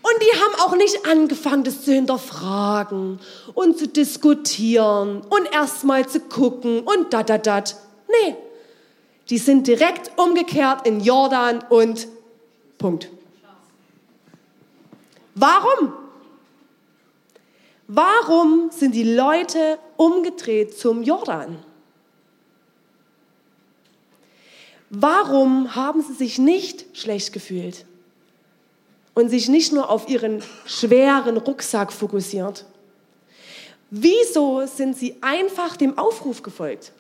Und 0.04 0.22
die 0.22 0.40
haben 0.40 0.56
auch 0.62 0.76
nicht 0.76 1.06
angefangen, 1.06 1.64
das 1.64 1.84
zu 1.84 1.92
hinterfragen 1.92 3.20
und 3.54 3.78
zu 3.78 3.88
diskutieren 3.88 5.22
und 5.30 5.54
erstmal 5.54 6.08
zu 6.08 6.22
gucken 6.22 6.82
und 6.82 7.14
da, 7.14 7.22
da, 7.22 7.38
da. 7.38 7.64
Nee, 8.08 8.36
die 9.30 9.38
sind 9.38 9.68
direkt 9.68 10.12
umgekehrt 10.18 10.88
in 10.88 11.02
Jordan 11.02 11.64
und 11.70 12.08
Punkt. 12.82 13.10
Warum? 15.36 15.94
Warum 17.88 18.72
sind 18.72 18.96
die 18.96 19.04
Leute 19.04 19.78
umgedreht 19.98 20.78
zum 20.78 21.04
Jordan? 21.04 21.64
Warum 24.90 25.76
haben 25.76 26.02
sie 26.02 26.14
sich 26.14 26.40
nicht 26.40 26.98
schlecht 26.98 27.32
gefühlt 27.34 27.86
und 29.14 29.30
sich 29.30 29.48
nicht 29.48 29.72
nur 29.72 29.90
auf 29.90 30.10
ihren 30.10 30.42
schweren 30.66 31.38
Rucksack 31.38 31.94
fokussiert? 31.94 32.66
Wieso 33.92 34.66
sind 34.66 34.98
sie 34.98 35.18
einfach 35.22 35.78
dem 35.78 35.98
Aufruf 35.98 36.42
gefolgt? 36.42 36.94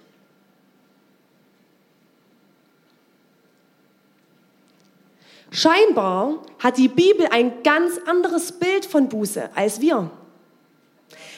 Scheinbar 5.51 6.41
hat 6.59 6.77
die 6.77 6.87
Bibel 6.87 7.27
ein 7.29 7.61
ganz 7.61 7.99
anderes 8.07 8.53
Bild 8.53 8.85
von 8.85 9.09
Buße 9.09 9.49
als 9.53 9.81
wir. 9.81 10.09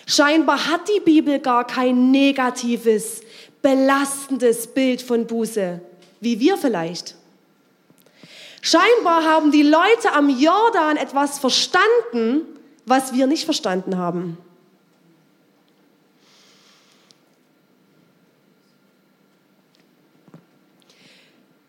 Scheinbar 0.05 0.67
hat 0.67 0.87
die 0.87 0.99
Bibel 0.99 1.39
gar 1.39 1.65
kein 1.65 2.11
negatives, 2.11 3.21
belastendes 3.63 4.67
Bild 4.67 5.01
von 5.01 5.25
Buße, 5.25 5.81
wie 6.19 6.39
wir 6.39 6.57
vielleicht. 6.57 7.15
Scheinbar 8.61 9.23
haben 9.23 9.51
die 9.51 9.63
Leute 9.63 10.13
am 10.13 10.29
Jordan 10.29 10.97
etwas 10.97 11.39
verstanden, 11.39 12.45
was 12.85 13.13
wir 13.13 13.25
nicht 13.25 13.45
verstanden 13.45 13.97
haben. 13.97 14.37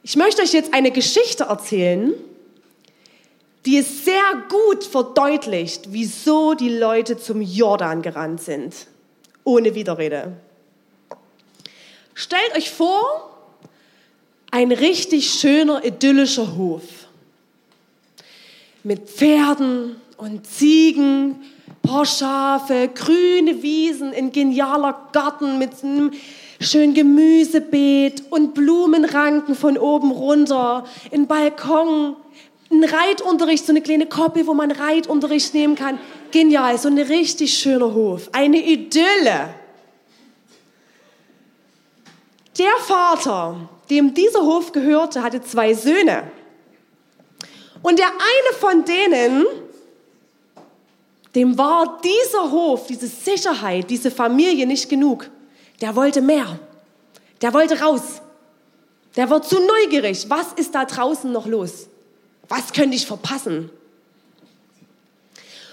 Ich 0.02 0.16
möchte 0.16 0.42
euch 0.42 0.52
jetzt 0.52 0.74
eine 0.74 0.90
Geschichte 0.90 1.44
erzählen, 1.44 2.12
die 3.66 3.78
es 3.78 4.04
sehr 4.04 4.44
gut 4.48 4.84
verdeutlicht, 4.84 5.92
wieso 5.92 6.54
die 6.54 6.76
Leute 6.76 7.16
zum 7.16 7.40
Jordan 7.40 8.02
gerannt 8.02 8.42
sind. 8.42 8.74
Ohne 9.44 9.74
Widerrede. 9.74 10.32
Stellt 12.14 12.56
euch 12.56 12.70
vor, 12.70 13.30
ein 14.50 14.70
richtig 14.70 15.30
schöner, 15.30 15.84
idyllischer 15.84 16.56
Hof. 16.56 16.82
Mit 18.82 19.08
Pferden 19.08 19.96
und 20.18 20.46
Ziegen, 20.46 21.42
paar 21.82 22.06
Schafe, 22.06 22.88
grüne 22.94 23.62
Wiesen, 23.62 24.12
ein 24.12 24.30
genialer 24.30 25.08
Garten 25.12 25.58
mit 25.58 25.82
einem 25.82 26.12
schönen 26.60 26.94
Gemüsebeet 26.94 28.24
und 28.30 28.54
Blumenranken 28.54 29.54
von 29.54 29.76
oben 29.76 30.12
runter, 30.12 30.84
ein 31.12 31.26
Balkon 31.26 32.16
ein 32.70 32.84
Reitunterricht, 32.84 33.66
so 33.66 33.72
eine 33.72 33.82
kleine 33.82 34.06
Koppel, 34.06 34.46
wo 34.46 34.54
man 34.54 34.70
Reitunterricht 34.70 35.54
nehmen 35.54 35.74
kann. 35.74 35.98
Genial, 36.30 36.78
so 36.78 36.88
ein 36.88 36.98
richtig 36.98 37.56
schöner 37.56 37.94
Hof. 37.94 38.28
Eine 38.32 38.58
Idylle. 38.58 39.54
Der 42.58 42.76
Vater, 42.78 43.68
dem 43.90 44.14
dieser 44.14 44.40
Hof 44.40 44.72
gehörte, 44.72 45.22
hatte 45.22 45.42
zwei 45.42 45.74
Söhne. 45.74 46.24
Und 47.82 47.98
der 47.98 48.08
eine 48.08 48.58
von 48.58 48.84
denen 48.84 49.46
dem 51.34 51.58
war 51.58 52.00
dieser 52.02 52.50
Hof, 52.50 52.86
diese 52.86 53.08
Sicherheit, 53.08 53.90
diese 53.90 54.10
Familie 54.10 54.66
nicht 54.66 54.88
genug. 54.88 55.28
Der 55.80 55.96
wollte 55.96 56.20
mehr. 56.20 56.58
Der 57.42 57.52
wollte 57.52 57.80
raus. 57.80 58.22
Der 59.16 59.28
war 59.30 59.42
zu 59.42 59.56
neugierig. 59.60 60.26
Was 60.28 60.52
ist 60.54 60.74
da 60.74 60.84
draußen 60.84 61.30
noch 61.30 61.46
los? 61.46 61.88
Was 62.48 62.72
könnte 62.72 62.96
ich 62.96 63.06
verpassen? 63.06 63.70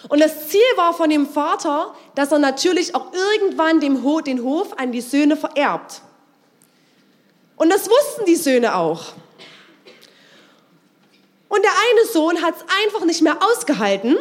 Und 0.10 0.20
das 0.20 0.50
Ziel 0.50 0.62
war 0.76 0.94
von 0.94 1.10
dem 1.10 1.28
Vater, 1.28 1.94
dass 2.16 2.32
er 2.32 2.40
natürlich 2.40 2.96
auch 2.96 3.14
irgendwann 3.14 3.80
den 3.80 4.04
Hof 4.04 4.78
an 4.78 4.92
die 4.92 5.02
Söhne 5.02 5.38
vererbt. 5.38 6.02
Und 7.56 7.70
das 7.70 7.88
wussten 7.90 8.26
die 8.26 8.36
Söhne 8.36 8.76
auch. 8.76 9.14
Und 11.48 11.64
der 11.64 11.72
eine 11.72 12.08
Sohn 12.12 12.42
hat 12.42 12.56
es 12.56 12.64
einfach 12.84 13.06
nicht 13.06 13.22
mehr 13.22 13.38
ausgehalten 13.44 14.18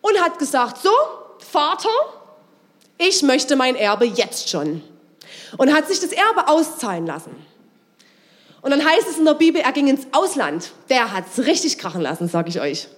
und 0.00 0.20
hat 0.20 0.38
gesagt, 0.38 0.78
so, 0.82 0.90
Vater, 1.38 1.88
ich 2.96 3.22
möchte 3.22 3.56
mein 3.56 3.76
Erbe 3.76 4.06
jetzt 4.06 4.48
schon. 4.48 4.82
Und 5.56 5.74
hat 5.74 5.88
sich 5.88 6.00
das 6.00 6.12
Erbe 6.12 6.48
auszahlen 6.48 7.06
lassen. 7.06 7.47
Und 8.60 8.70
dann 8.70 8.84
heißt 8.84 9.08
es 9.08 9.18
in 9.18 9.24
der 9.24 9.34
Bibel, 9.34 9.60
er 9.60 9.72
ging 9.72 9.88
ins 9.88 10.06
Ausland. 10.12 10.72
Der 10.88 11.12
hat 11.12 11.24
es 11.32 11.46
richtig 11.46 11.78
krachen 11.78 12.00
lassen, 12.00 12.28
sag 12.28 12.48
ich 12.48 12.60
euch. 12.60 12.88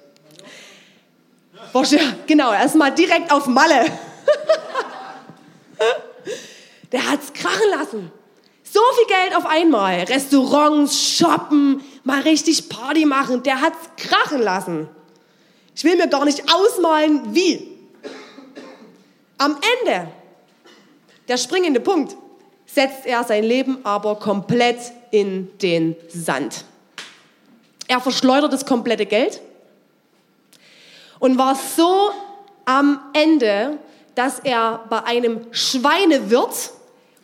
Genau, 2.26 2.52
erstmal 2.52 2.92
direkt 2.94 3.32
auf 3.32 3.46
Malle. 3.46 3.84
Der 6.92 7.08
hat 7.08 7.20
es 7.22 7.32
krachen 7.32 7.70
lassen. 7.70 8.10
So 8.64 8.80
viel 8.96 9.06
Geld 9.06 9.36
auf 9.36 9.46
einmal. 9.46 10.00
Restaurants, 10.00 11.00
shoppen, 11.00 11.82
mal 12.04 12.20
richtig 12.22 12.68
Party 12.68 13.06
machen. 13.06 13.42
Der 13.42 13.60
hat 13.60 13.72
es 13.74 14.04
krachen 14.08 14.40
lassen. 14.42 14.88
Ich 15.74 15.84
will 15.84 15.96
mir 15.96 16.08
gar 16.08 16.24
nicht 16.24 16.42
ausmalen, 16.52 17.34
wie. 17.34 17.78
Am 19.38 19.56
Ende, 19.80 20.08
der 21.28 21.36
springende 21.36 21.80
Punkt, 21.80 22.16
setzt 22.74 23.06
er 23.06 23.24
sein 23.24 23.44
Leben 23.44 23.78
aber 23.84 24.16
komplett 24.16 24.78
in 25.10 25.50
den 25.60 25.96
Sand. 26.08 26.64
Er 27.88 28.00
verschleudert 28.00 28.52
das 28.52 28.64
komplette 28.64 29.06
Geld 29.06 29.40
und 31.18 31.38
war 31.38 31.56
so 31.56 32.10
am 32.64 33.00
Ende, 33.12 33.78
dass 34.14 34.38
er 34.40 34.84
bei 34.88 35.02
einem 35.04 35.40
Schweinewirt 35.50 36.70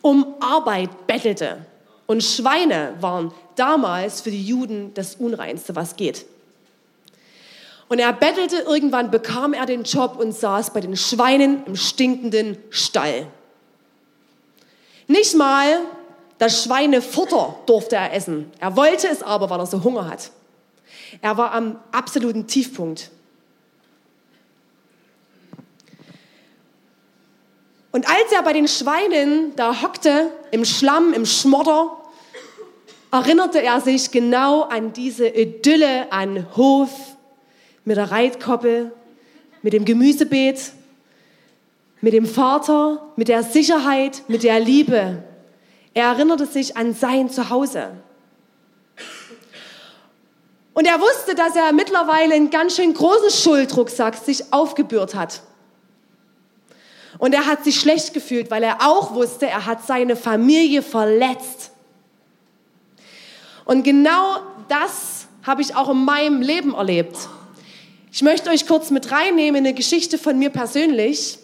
um 0.01 0.35
Arbeit 0.39 1.07
bettelte. 1.07 1.65
Und 2.05 2.23
Schweine 2.23 2.93
waren 2.99 3.33
damals 3.55 4.21
für 4.21 4.31
die 4.31 4.43
Juden 4.43 4.93
das 4.93 5.15
Unreinste, 5.15 5.75
was 5.75 5.95
geht. 5.95 6.25
Und 7.89 7.99
er 7.99 8.11
bettelte, 8.11 8.57
irgendwann 8.57 9.11
bekam 9.11 9.53
er 9.53 9.65
den 9.65 9.83
Job 9.83 10.17
und 10.19 10.33
saß 10.33 10.71
bei 10.71 10.81
den 10.81 10.97
Schweinen 10.97 11.65
im 11.65 11.75
stinkenden 11.75 12.57
Stall. 12.69 13.27
Nicht 15.07 15.35
mal 15.35 15.81
das 16.37 16.63
Schweinefutter 16.63 17.57
durfte 17.65 17.95
er 17.95 18.13
essen. 18.13 18.51
Er 18.59 18.75
wollte 18.75 19.07
es 19.07 19.23
aber, 19.23 19.49
weil 19.49 19.59
er 19.59 19.65
so 19.65 19.83
Hunger 19.83 20.09
hat. 20.09 20.31
Er 21.21 21.37
war 21.37 21.53
am 21.53 21.79
absoluten 21.91 22.47
Tiefpunkt. 22.47 23.09
Und 27.91 28.07
als 28.07 28.31
er 28.31 28.43
bei 28.43 28.53
den 28.53 28.67
Schweinen 28.67 29.55
da 29.55 29.81
hockte, 29.81 30.31
im 30.51 30.65
Schlamm, 30.65 31.13
im 31.13 31.25
Schmodder, 31.25 31.97
erinnerte 33.11 33.61
er 33.61 33.81
sich 33.81 34.11
genau 34.11 34.63
an 34.63 34.93
diese 34.93 35.27
Idylle 35.27 36.11
an 36.11 36.45
Hof 36.55 36.91
mit 37.85 37.97
der 37.97 38.11
Reitkoppel, 38.11 38.91
mit 39.63 39.73
dem 39.73 39.85
Gemüsebeet, 39.85 40.73
mit 42.01 42.13
dem 42.13 42.25
Vater, 42.25 43.11
mit 43.15 43.27
der 43.27 43.43
Sicherheit, 43.43 44.23
mit 44.27 44.43
der 44.43 44.59
Liebe. 44.59 45.23
Er 45.93 46.07
erinnerte 46.07 46.45
sich 46.45 46.77
an 46.77 46.93
sein 46.93 47.29
Zuhause. 47.29 47.91
Und 50.73 50.85
er 50.85 51.01
wusste, 51.01 51.33
dass 51.33 51.55
er 51.55 51.73
mittlerweile 51.73 52.35
einen 52.35 52.51
ganz 52.51 52.75
schön 52.75 52.93
großen 52.93 53.31
Schuldrucksack 53.31 54.15
sich 54.15 54.53
aufgebührt 54.53 55.15
hat. 55.15 55.41
Und 57.17 57.33
er 57.33 57.47
hat 57.47 57.63
sich 57.63 57.79
schlecht 57.79 58.13
gefühlt, 58.13 58.51
weil 58.51 58.61
er 58.61 58.87
auch 58.87 59.15
wusste, 59.15 59.47
er 59.47 59.65
hat 59.65 59.87
seine 59.87 60.15
Familie 60.15 60.83
verletzt. 60.83 61.71
Und 63.65 63.83
genau 63.83 64.37
das 64.67 65.25
habe 65.43 65.63
ich 65.63 65.75
auch 65.75 65.89
in 65.89 66.05
meinem 66.05 66.41
Leben 66.41 66.75
erlebt. 66.75 67.17
Ich 68.11 68.21
möchte 68.21 68.49
euch 68.49 68.67
kurz 68.67 68.91
mit 68.91 69.11
reinnehmen 69.11 69.55
in 69.61 69.65
eine 69.65 69.73
Geschichte 69.73 70.17
von 70.17 70.37
mir 70.37 70.51
persönlich. 70.51 71.39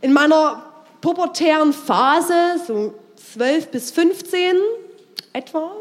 In 0.00 0.12
meiner 0.12 0.62
pubertären 1.00 1.72
Phase, 1.72 2.60
so 2.64 2.94
12 3.32 3.68
bis 3.68 3.90
15 3.90 4.56
etwa, 5.32 5.72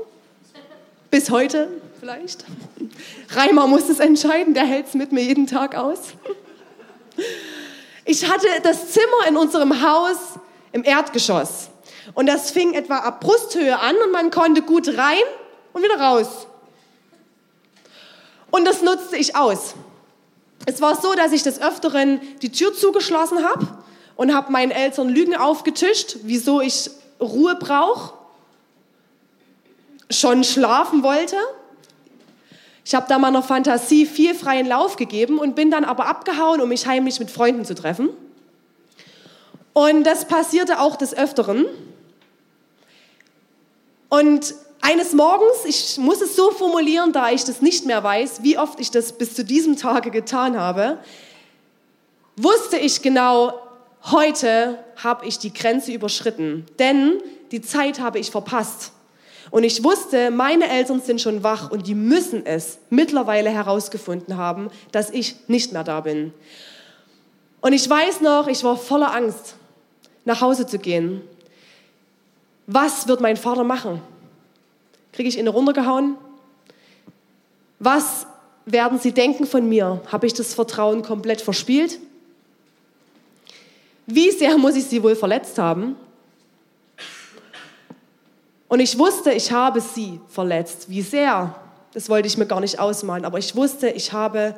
bis 1.11 1.29
heute 1.29 1.69
vielleicht. 1.99 2.43
Reimer 3.29 3.67
muss 3.67 3.89
es 3.89 3.99
entscheiden, 3.99 4.55
der 4.55 4.65
hält 4.65 4.87
es 4.87 4.93
mit 4.95 5.11
mir 5.11 5.23
jeden 5.23 5.45
Tag 5.45 5.75
aus. 5.75 5.99
Ich 8.05 8.27
hatte 8.27 8.47
das 8.63 8.91
Zimmer 8.91 9.27
in 9.27 9.37
unserem 9.37 9.83
Haus 9.83 10.17
im 10.71 10.83
Erdgeschoss. 10.83 11.69
Und 12.15 12.25
das 12.25 12.49
fing 12.49 12.73
etwa 12.73 12.97
ab 12.97 13.21
Brusthöhe 13.21 13.77
an 13.79 13.95
und 14.03 14.11
man 14.11 14.31
konnte 14.31 14.63
gut 14.63 14.97
rein 14.97 15.21
und 15.73 15.83
wieder 15.83 15.99
raus. 15.99 16.47
Und 18.49 18.65
das 18.65 18.81
nutzte 18.81 19.17
ich 19.17 19.35
aus. 19.35 19.75
Es 20.65 20.81
war 20.81 20.99
so, 20.99 21.13
dass 21.13 21.33
ich 21.33 21.43
des 21.43 21.61
Öfteren 21.61 22.19
die 22.41 22.51
Tür 22.51 22.73
zugeschlossen 22.73 23.43
habe 23.47 23.67
und 24.17 24.35
habe 24.35 24.51
meinen 24.51 24.71
Eltern 24.71 25.09
Lügen 25.09 25.35
aufgetischt, 25.35 26.17
wieso 26.23 26.59
ich 26.59 26.89
Ruhe 27.21 27.55
brauche, 27.55 28.13
schon 30.09 30.43
schlafen 30.43 31.03
wollte 31.03 31.37
ich 32.87 32.95
habe 32.95 33.05
da 33.09 33.19
meiner 33.19 33.43
Fantasie 33.43 34.05
viel 34.05 34.33
freien 34.33 34.65
Lauf 34.65 34.95
gegeben 34.95 35.39
und 35.39 35.55
bin 35.55 35.69
dann 35.69 35.83
aber 35.83 36.05
abgehauen, 36.05 36.61
um 36.61 36.69
mich 36.69 36.87
heimlich 36.87 37.19
mit 37.19 37.29
Freunden 37.29 37.65
zu 37.65 37.75
treffen. 37.75 38.07
Und 39.73 40.05
das 40.05 40.23
passierte 40.23 40.79
auch 40.79 40.95
des 40.95 41.13
Öfteren. 41.13 41.65
Und 44.07 44.55
eines 44.79 45.11
Morgens, 45.11 45.65
ich 45.65 45.97
muss 45.97 46.21
es 46.21 46.37
so 46.37 46.51
formulieren, 46.51 47.11
da 47.11 47.29
ich 47.29 47.43
das 47.43 47.61
nicht 47.61 47.85
mehr 47.85 48.05
weiß, 48.05 48.41
wie 48.43 48.57
oft 48.57 48.79
ich 48.79 48.89
das 48.89 49.11
bis 49.11 49.33
zu 49.33 49.43
diesem 49.43 49.75
Tage 49.75 50.09
getan 50.09 50.57
habe, 50.57 50.97
wusste 52.37 52.77
ich 52.77 53.01
genau, 53.01 53.51
heute 54.11 54.79
habe 54.95 55.25
ich 55.25 55.39
die 55.39 55.53
Grenze 55.53 55.91
überschritten, 55.91 56.65
denn 56.79 57.21
die 57.51 57.61
Zeit 57.61 57.99
habe 57.99 58.19
ich 58.19 58.31
verpasst. 58.31 58.91
Und 59.49 59.63
ich 59.63 59.83
wusste, 59.83 60.29
meine 60.29 60.67
Eltern 60.69 61.01
sind 61.01 61.21
schon 61.21 61.43
wach 61.43 61.71
und 61.71 61.87
die 61.87 61.95
müssen 61.95 62.45
es 62.45 62.79
mittlerweile 62.89 63.49
herausgefunden 63.49 64.37
haben, 64.37 64.69
dass 64.91 65.09
ich 65.09 65.35
nicht 65.47 65.71
mehr 65.71 65.83
da 65.83 66.01
bin. 66.01 66.33
Und 67.61 67.73
ich 67.73 67.89
weiß 67.89 68.21
noch, 68.21 68.47
ich 68.47 68.63
war 68.63 68.77
voller 68.77 69.13
Angst, 69.13 69.55
nach 70.25 70.41
Hause 70.41 70.67
zu 70.67 70.79
gehen. 70.79 71.21
Was 72.65 73.07
wird 73.07 73.21
mein 73.21 73.37
Vater 73.37 73.63
machen? 73.63 74.01
Kriege 75.13 75.29
ich 75.29 75.39
ihn 75.39 75.47
runtergehauen? 75.47 76.15
Was 77.79 78.27
werden 78.65 78.99
sie 78.99 79.13
denken 79.13 79.45
von 79.45 79.67
mir? 79.67 80.01
Habe 80.11 80.27
ich 80.27 80.33
das 80.33 80.53
Vertrauen 80.53 81.01
komplett 81.01 81.41
verspielt? 81.41 81.99
Wie 84.07 84.31
sehr 84.31 84.57
muss 84.57 84.75
ich 84.75 84.85
sie 84.85 85.03
wohl 85.03 85.15
verletzt 85.15 85.57
haben? 85.57 85.97
Und 88.69 88.79
ich 88.79 88.97
wusste, 88.97 89.31
ich 89.31 89.51
habe 89.51 89.81
sie 89.81 90.19
verletzt. 90.29 90.89
Wie 90.89 91.01
sehr, 91.01 91.55
das 91.93 92.09
wollte 92.09 92.27
ich 92.27 92.37
mir 92.37 92.45
gar 92.45 92.61
nicht 92.61 92.79
ausmalen, 92.79 93.25
aber 93.25 93.37
ich 93.37 93.55
wusste, 93.55 93.89
ich 93.89 94.13
habe 94.13 94.55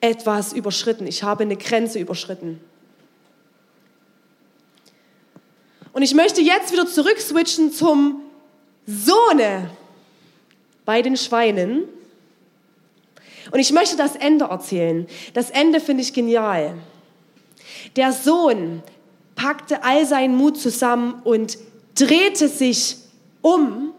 etwas 0.00 0.52
überschritten. 0.52 1.06
Ich 1.06 1.22
habe 1.24 1.42
eine 1.42 1.56
Grenze 1.56 1.98
überschritten. 1.98 2.60
Und 5.92 6.02
ich 6.02 6.14
möchte 6.14 6.40
jetzt 6.40 6.72
wieder 6.72 6.86
zurückswitchen 6.86 7.72
zum 7.72 8.22
Sohne 8.86 9.70
bei 10.84 11.02
den 11.02 11.16
Schweinen. 11.16 11.84
Und 13.50 13.58
ich 13.58 13.72
möchte 13.72 13.96
das 13.96 14.14
Ende 14.14 14.44
erzählen. 14.44 15.08
Das 15.34 15.50
Ende 15.50 15.80
finde 15.80 16.02
ich 16.02 16.12
genial. 16.12 16.74
Der 17.96 18.12
Sohn 18.12 18.82
packte 19.34 19.82
all 19.82 20.06
seinen 20.06 20.36
Mut 20.36 20.58
zusammen 20.58 21.20
und 21.24 21.58
drehte 21.94 22.48
sich 22.48 22.96
um 23.42 23.92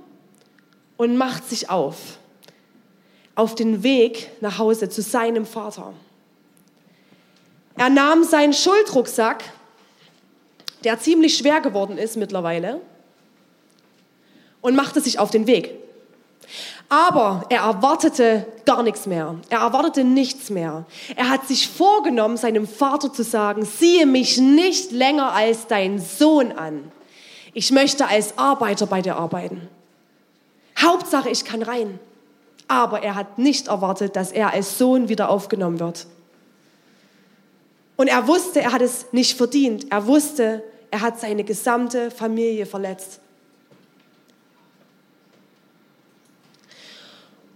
und 0.97 1.17
macht 1.17 1.49
sich 1.49 1.69
auf, 1.69 2.19
auf 3.35 3.55
den 3.55 3.83
Weg 3.83 4.29
nach 4.41 4.59
Hause 4.59 4.89
zu 4.89 5.01
seinem 5.01 5.45
Vater. 5.45 5.93
Er 7.75 7.89
nahm 7.89 8.23
seinen 8.23 8.53
Schuldrucksack, 8.53 9.43
der 10.83 10.99
ziemlich 10.99 11.37
schwer 11.37 11.61
geworden 11.61 11.97
ist 11.97 12.17
mittlerweile, 12.17 12.81
und 14.61 14.75
machte 14.75 15.01
sich 15.01 15.17
auf 15.17 15.31
den 15.31 15.47
Weg. 15.47 15.80
Aber 16.91 17.45
er 17.47 17.61
erwartete 17.61 18.45
gar 18.65 18.83
nichts 18.83 19.05
mehr. 19.05 19.35
Er 19.47 19.59
erwartete 19.59 20.03
nichts 20.03 20.49
mehr. 20.49 20.83
Er 21.15 21.29
hat 21.29 21.47
sich 21.47 21.69
vorgenommen, 21.69 22.35
seinem 22.35 22.67
Vater 22.67 23.13
zu 23.13 23.23
sagen, 23.23 23.63
siehe 23.63 24.05
mich 24.05 24.39
nicht 24.39 24.91
länger 24.91 25.31
als 25.31 25.67
dein 25.67 25.99
Sohn 25.99 26.51
an. 26.51 26.91
Ich 27.53 27.71
möchte 27.71 28.09
als 28.09 28.37
Arbeiter 28.37 28.87
bei 28.87 29.01
dir 29.01 29.15
arbeiten. 29.15 29.69
Hauptsache, 30.77 31.29
ich 31.29 31.45
kann 31.45 31.61
rein. 31.61 31.97
Aber 32.67 33.01
er 33.01 33.15
hat 33.15 33.37
nicht 33.37 33.69
erwartet, 33.69 34.17
dass 34.17 34.33
er 34.33 34.51
als 34.51 34.77
Sohn 34.77 35.07
wieder 35.07 35.29
aufgenommen 35.29 35.79
wird. 35.79 36.07
Und 37.95 38.09
er 38.09 38.27
wusste, 38.27 38.59
er 38.59 38.73
hat 38.73 38.81
es 38.81 39.05
nicht 39.13 39.37
verdient. 39.37 39.89
Er 39.89 40.07
wusste, 40.07 40.61
er 40.89 40.99
hat 40.99 41.21
seine 41.21 41.45
gesamte 41.45 42.11
Familie 42.11 42.65
verletzt. 42.65 43.21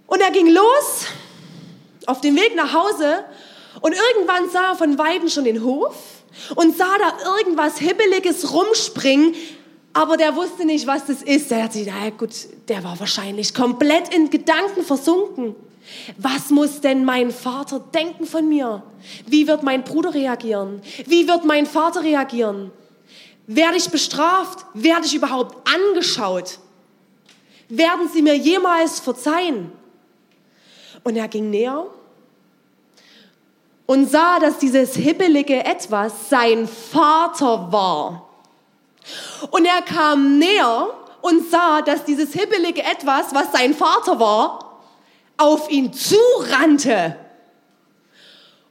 Und 0.07 0.21
er 0.21 0.31
ging 0.31 0.49
los 0.49 1.05
auf 2.05 2.21
dem 2.21 2.35
Weg 2.35 2.55
nach 2.55 2.73
Hause 2.73 3.25
und 3.81 3.93
irgendwann 3.93 4.49
sah 4.49 4.71
er 4.71 4.75
von 4.75 4.97
Weiden 4.97 5.29
schon 5.29 5.45
den 5.45 5.63
Hof 5.63 5.95
und 6.55 6.77
sah 6.77 6.97
da 6.97 7.37
irgendwas 7.37 7.77
Hibbeliges 7.77 8.53
rumspringen, 8.53 9.35
aber 9.93 10.17
der 10.17 10.35
wusste 10.35 10.65
nicht, 10.65 10.87
was 10.87 11.05
das 11.05 11.21
ist. 11.23 11.49
Der 11.51 11.63
hat 11.63 11.73
sich, 11.73 11.87
na 11.87 12.09
gut, 12.09 12.31
der 12.67 12.83
war 12.83 12.99
wahrscheinlich 12.99 13.53
komplett 13.53 14.13
in 14.13 14.29
Gedanken 14.29 14.83
versunken. 14.83 15.55
Was 16.17 16.49
muss 16.49 16.81
denn 16.81 17.05
mein 17.05 17.31
Vater 17.31 17.79
denken 17.79 18.25
von 18.25 18.47
mir? 18.49 18.83
Wie 19.27 19.47
wird 19.47 19.63
mein 19.63 19.83
Bruder 19.83 20.13
reagieren? 20.13 20.81
Wie 21.05 21.27
wird 21.27 21.45
mein 21.45 21.65
Vater 21.65 22.03
reagieren? 22.03 22.71
Werde 23.47 23.77
ich 23.77 23.89
bestraft? 23.89 24.65
Werde 24.73 25.05
ich 25.05 25.15
überhaupt 25.15 25.55
angeschaut? 25.71 26.59
Werden 27.69 28.09
sie 28.11 28.21
mir 28.21 28.35
jemals 28.35 28.99
verzeihen? 28.99 29.71
Und 31.05 31.15
er 31.15 31.27
ging 31.27 31.51
näher 31.51 31.85
und 33.85 34.09
sah, 34.09 34.39
dass 34.39 34.57
dieses 34.57 34.95
hibbelige 34.95 35.63
Etwas 35.63 36.29
sein 36.29 36.67
Vater 36.67 37.71
war. 37.71 38.27
Und 39.51 39.65
er 39.65 39.83
kam 39.83 40.39
näher 40.39 40.89
und 41.21 41.47
sah, 41.51 41.83
dass 41.83 42.05
dieses 42.05 42.33
hibbelige 42.33 42.81
Etwas, 42.81 43.35
was 43.35 43.51
sein 43.51 43.75
Vater 43.75 44.19
war, 44.19 44.79
auf 45.37 45.69
ihn 45.69 45.93
zurannte. 45.93 47.15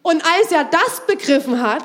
Und 0.02 0.24
als 0.24 0.50
er 0.50 0.64
das 0.64 1.06
begriffen 1.06 1.62
hat, 1.62 1.84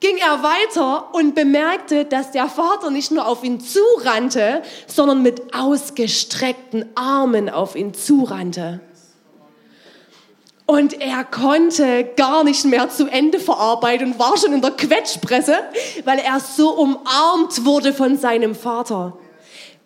ging 0.00 0.16
er 0.16 0.42
weiter 0.42 1.14
und 1.14 1.36
bemerkte, 1.36 2.04
dass 2.04 2.32
der 2.32 2.48
Vater 2.48 2.90
nicht 2.90 3.12
nur 3.12 3.26
auf 3.28 3.44
ihn 3.44 3.60
zurannte, 3.60 4.62
sondern 4.88 5.22
mit 5.22 5.54
ausgestreckten 5.54 6.90
Armen 6.96 7.48
auf 7.48 7.76
ihn 7.76 7.94
zurannte. 7.94 8.80
Und 10.66 11.00
er 11.00 11.24
konnte 11.24 12.04
gar 12.16 12.42
nicht 12.42 12.64
mehr 12.64 12.90
zu 12.90 13.06
Ende 13.06 13.38
verarbeiten 13.38 14.12
und 14.12 14.18
war 14.18 14.36
schon 14.36 14.52
in 14.52 14.60
der 14.60 14.72
Quetschpresse, 14.72 15.56
weil 16.04 16.18
er 16.18 16.40
so 16.40 16.70
umarmt 16.70 17.64
wurde 17.64 17.94
von 17.94 18.18
seinem 18.18 18.56
Vater. 18.56 19.16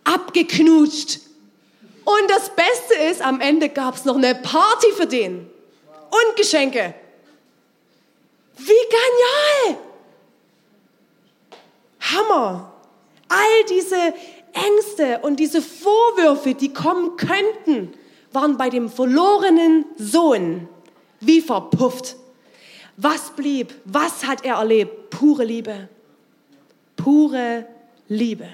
Abgeknutscht. 0.04 1.20
Und 2.04 2.30
das 2.30 2.50
Beste 2.50 2.94
ist, 3.10 3.20
am 3.20 3.42
Ende 3.42 3.68
gab 3.68 3.94
es 3.94 4.06
noch 4.06 4.16
eine 4.16 4.34
Party 4.34 4.92
für 4.96 5.06
den. 5.06 5.50
Und 6.10 6.36
Geschenke. 6.36 6.94
Wie 8.56 8.72
genial! 9.68 9.78
Hammer! 12.00 12.72
All 13.28 13.64
diese 13.68 14.14
Ängste 14.52 15.20
und 15.22 15.36
diese 15.36 15.62
Vorwürfe, 15.62 16.54
die 16.54 16.72
kommen 16.72 17.16
könnten, 17.16 17.92
waren 18.32 18.56
bei 18.56 18.70
dem 18.70 18.88
verlorenen 18.88 19.84
Sohn 19.96 20.68
wie 21.20 21.40
verpufft. 21.40 22.16
Was 22.96 23.30
blieb? 23.30 23.74
Was 23.84 24.26
hat 24.26 24.44
er 24.44 24.56
erlebt? 24.56 25.10
Pure 25.10 25.44
Liebe. 25.44 25.88
Pure 26.96 27.66
Liebe. 28.08 28.48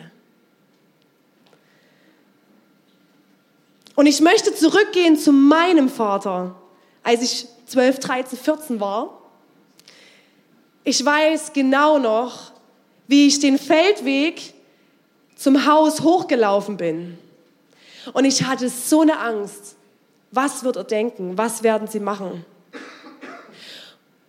Und 3.94 4.06
ich 4.06 4.20
möchte 4.20 4.54
zurückgehen 4.54 5.16
zu 5.16 5.32
meinem 5.32 5.88
Vater, 5.88 6.54
als 7.02 7.22
ich 7.22 7.46
12, 7.66 7.98
13, 7.98 8.38
14 8.38 8.80
war. 8.80 9.18
Ich 10.84 11.04
weiß 11.04 11.52
genau 11.52 11.98
noch, 11.98 12.52
wie 13.08 13.26
ich 13.26 13.40
den 13.40 13.58
Feldweg 13.58 14.54
zum 15.34 15.66
Haus 15.66 16.02
hochgelaufen 16.02 16.76
bin. 16.76 17.18
Und 18.12 18.24
ich 18.24 18.44
hatte 18.44 18.68
so 18.68 19.00
eine 19.00 19.18
Angst. 19.18 19.76
Was 20.30 20.64
wird 20.64 20.76
er 20.76 20.84
denken? 20.84 21.38
Was 21.38 21.62
werden 21.62 21.88
sie 21.88 22.00
machen? 22.00 22.44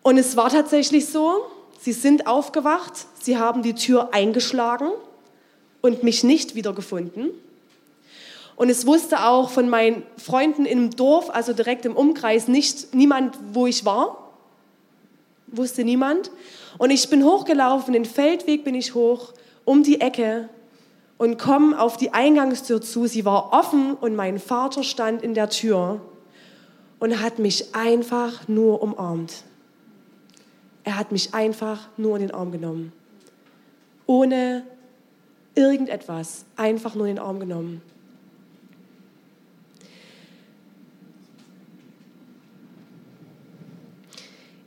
Und 0.02 0.18
es 0.18 0.38
war 0.38 0.50
tatsächlich 0.50 1.08
so, 1.08 1.46
sie 1.82 1.92
sind 1.92 2.28
aufgewacht, 2.28 2.94
sie 3.22 3.38
haben 3.38 3.62
die 3.62 3.74
Tür 3.74 4.14
eingeschlagen 4.14 4.90
und 5.82 6.04
mich 6.04 6.24
nicht 6.24 6.56
wiedergefunden. 6.56 7.32
Und 8.56 8.70
es 8.70 8.88
wusste 8.88 9.26
auch 9.26 9.50
von 9.50 9.70
meinen 9.70 10.04
Freunden 10.18 10.66
im 10.66 10.92
Dorf, 10.92 11.30
also 11.30 11.54
direkt 11.54 11.86
im 11.86 11.96
Umkreis, 11.96 12.48
nicht 12.48 12.96
niemand, 12.96 13.38
wo 13.52 13.68
ich 13.68 13.86
war. 13.86 14.32
Wusste 15.48 15.84
niemand. 15.84 16.32
Und 16.78 16.90
ich 16.90 17.10
bin 17.10 17.24
hochgelaufen, 17.24 17.94
den 17.94 18.06
Feldweg 18.06 18.64
bin 18.64 18.76
ich 18.76 18.96
hoch, 18.96 19.34
um 19.66 19.84
die 19.84 20.02
Ecke 20.02 20.50
und 21.18 21.38
komme 21.38 21.80
auf 21.80 21.98
die 21.98 22.14
Eingangstür 22.14 22.82
zu. 22.82 23.08
Sie 23.08 23.26
war 23.26 23.54
offen 23.54 23.96
und 23.96 24.16
mein 24.16 24.40
Vater 24.40 24.84
stand 24.84 25.22
in 25.22 25.34
der 25.34 25.50
Tür 25.50 26.02
und 27.00 27.22
hat 27.22 27.40
mich 27.40 27.76
einfach 27.76 28.48
nur 28.48 28.82
umarmt. 28.82 29.44
Er 30.84 30.98
hat 30.98 31.12
mich 31.12 31.34
einfach 31.34 31.90
nur 31.98 32.16
in 32.16 32.22
den 32.22 32.32
Arm 32.32 32.52
genommen. 32.52 32.94
Ohne 34.06 34.64
irgendetwas, 35.54 36.46
einfach 36.56 36.96
nur 36.96 37.08
in 37.08 37.16
den 37.16 37.24
Arm 37.24 37.40
genommen. 37.40 37.82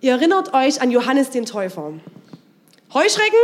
Ihr 0.02 0.12
erinnert 0.12 0.54
euch 0.54 0.80
an 0.80 0.90
Johannes 0.90 1.30
den 1.30 1.44
Täufer. 1.44 1.92
Heuschrecken, 2.92 3.38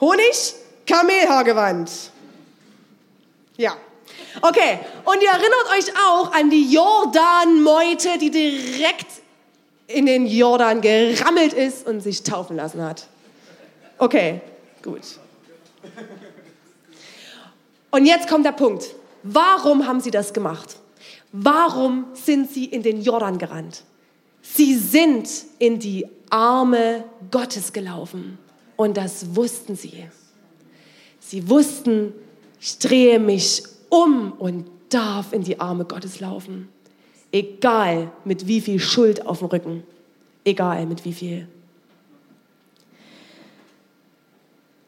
Honig, 0.00 0.54
Kamelhaargewand. 0.86 2.12
Ja. 3.56 3.76
Okay, 4.40 4.78
und 5.04 5.22
ihr 5.22 5.30
erinnert 5.30 5.66
euch 5.76 5.92
auch 5.96 6.32
an 6.32 6.50
die 6.50 6.72
Jordan-Meute, 6.72 8.18
die 8.20 8.30
direkt 8.30 9.06
in 9.88 10.06
den 10.06 10.26
Jordan 10.26 10.80
gerammelt 10.80 11.52
ist 11.52 11.86
und 11.86 12.00
sich 12.00 12.22
taufen 12.22 12.56
lassen 12.56 12.82
hat. 12.82 13.06
Okay, 13.98 14.40
gut. 14.82 15.02
Und 17.90 18.06
jetzt 18.06 18.28
kommt 18.28 18.44
der 18.44 18.52
Punkt. 18.52 18.94
Warum 19.22 19.86
haben 19.86 20.00
sie 20.00 20.10
das 20.10 20.32
gemacht? 20.32 20.76
Warum 21.32 22.06
sind 22.12 22.50
sie 22.50 22.66
in 22.66 22.82
den 22.82 23.02
Jordan 23.02 23.38
gerannt? 23.38 23.84
Sie 24.42 24.76
sind 24.76 25.28
in 25.58 25.78
die 25.78 26.06
Arme 26.30 27.04
Gottes 27.30 27.72
gelaufen 27.72 28.38
und 28.76 28.96
das 28.96 29.34
wussten 29.34 29.76
sie. 29.76 30.06
Sie 31.20 31.48
wussten, 31.48 32.12
ich 32.60 32.78
drehe 32.78 33.18
mich 33.18 33.62
um 33.88 34.32
und 34.32 34.66
darf 34.88 35.32
in 35.32 35.42
die 35.42 35.60
Arme 35.60 35.84
Gottes 35.84 36.20
laufen. 36.20 36.68
Egal 37.32 38.12
mit 38.24 38.46
wie 38.46 38.60
viel 38.60 38.80
Schuld 38.80 39.26
auf 39.26 39.40
dem 39.40 39.48
Rücken. 39.48 39.82
Egal 40.44 40.86
mit 40.86 41.04
wie 41.04 41.12
viel. 41.12 41.48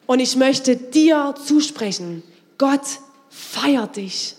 Und 0.07 0.19
ich 0.19 0.35
möchte 0.35 0.75
dir 0.75 1.35
zusprechen, 1.45 2.23
Gott 2.57 2.81
feiert 3.29 3.97
dich. 3.97 4.35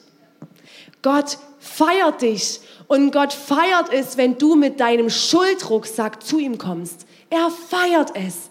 Gott 1.03 1.38
feiert 1.61 2.23
dich. 2.23 2.61
Und 2.88 3.12
Gott 3.12 3.33
feiert 3.33 3.93
es, 3.93 4.16
wenn 4.16 4.37
du 4.37 4.57
mit 4.57 4.81
deinem 4.81 5.11
Schuldrucksack 5.11 6.25
zu 6.25 6.40
ihm 6.40 6.59
kommst. 6.59 7.07
Er 7.29 7.51
feiert 7.51 8.16
es. 8.16 8.51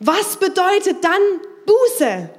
Was 0.00 0.36
bedeutet 0.36 1.04
dann 1.04 1.20
Buße? 1.66 2.30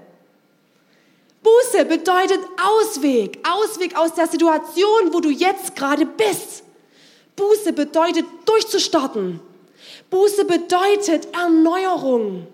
Buße 1.43 1.85
bedeutet 1.85 2.39
Ausweg, 2.61 3.39
Ausweg 3.47 3.95
aus 3.95 4.13
der 4.13 4.27
Situation, 4.27 5.13
wo 5.13 5.19
du 5.19 5.29
jetzt 5.29 5.75
gerade 5.75 6.05
bist. 6.05 6.63
Buße 7.35 7.73
bedeutet 7.73 8.25
durchzustarten. 8.45 9.39
Buße 10.09 10.45
bedeutet 10.45 11.27
Erneuerung. 11.33 12.47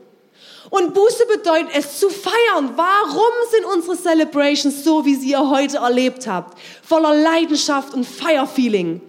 Und 0.70 0.93
Buße 0.93 1.26
bedeutet 1.26 1.70
es 1.74 2.00
zu 2.00 2.10
feiern. 2.10 2.74
Warum 2.76 3.32
sind 3.50 3.65
unsere 3.65 3.98
Celebrations 3.98 4.84
so, 4.84 5.06
wie 5.06 5.15
sie 5.15 5.32
ihr 5.32 5.50
heute 5.50 5.78
erlebt 5.78 6.28
habt? 6.28 6.58
Voller 6.84 7.15
Leidenschaft 7.15 7.93
und 7.93 8.06
Feierfeeling. 8.06 9.02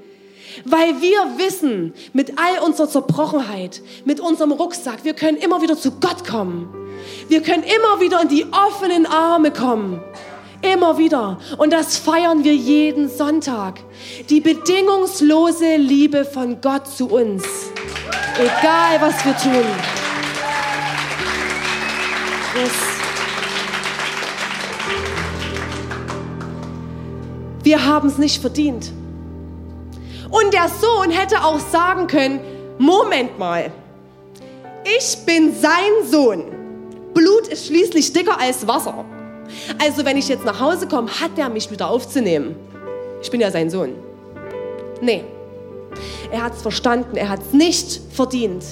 Weil 0.64 1.00
wir 1.00 1.38
wissen, 1.38 1.94
mit 2.12 2.38
all 2.38 2.66
unserer 2.66 2.88
Zerbrochenheit, 2.88 3.82
mit 4.04 4.20
unserem 4.20 4.52
Rucksack, 4.52 5.04
wir 5.04 5.14
können 5.14 5.36
immer 5.36 5.62
wieder 5.62 5.76
zu 5.76 5.92
Gott 5.92 6.26
kommen. 6.26 6.68
Wir 7.28 7.42
können 7.42 7.62
immer 7.62 8.00
wieder 8.00 8.20
in 8.22 8.28
die 8.28 8.46
offenen 8.46 9.06
Arme 9.06 9.50
kommen. 9.50 10.02
Immer 10.60 10.98
wieder. 10.98 11.38
Und 11.56 11.72
das 11.72 11.96
feiern 11.96 12.42
wir 12.42 12.54
jeden 12.54 13.08
Sonntag. 13.08 13.80
Die 14.28 14.40
bedingungslose 14.40 15.76
Liebe 15.76 16.24
von 16.24 16.60
Gott 16.60 16.88
zu 16.88 17.08
uns. 17.08 17.44
Egal, 18.34 19.00
was 19.00 19.24
wir 19.24 19.36
tun. 19.36 19.64
Yes. 22.56 22.72
Wir 27.62 27.84
haben 27.84 28.08
es 28.08 28.18
nicht 28.18 28.40
verdient. 28.40 28.92
Und 30.30 30.52
der 30.52 30.68
Sohn 30.68 31.10
hätte 31.10 31.42
auch 31.42 31.60
sagen 31.60 32.06
können, 32.06 32.40
Moment 32.78 33.38
mal, 33.38 33.72
ich 34.84 35.16
bin 35.24 35.54
sein 35.54 36.06
Sohn. 36.10 36.44
Blut 37.14 37.48
ist 37.48 37.66
schließlich 37.66 38.12
dicker 38.12 38.38
als 38.40 38.66
Wasser. 38.66 39.04
Also 39.78 40.04
wenn 40.04 40.16
ich 40.16 40.28
jetzt 40.28 40.44
nach 40.44 40.60
Hause 40.60 40.86
komme, 40.86 41.08
hat 41.08 41.32
er 41.36 41.48
mich 41.48 41.70
wieder 41.70 41.88
aufzunehmen. 41.88 42.54
Ich 43.22 43.30
bin 43.30 43.40
ja 43.40 43.50
sein 43.50 43.70
Sohn. 43.70 43.94
Nee. 45.00 45.24
Er 46.30 46.44
hat 46.44 46.54
es 46.54 46.62
verstanden, 46.62 47.16
er 47.16 47.30
hat 47.30 47.40
es 47.40 47.52
nicht 47.52 48.00
verdient. 48.12 48.62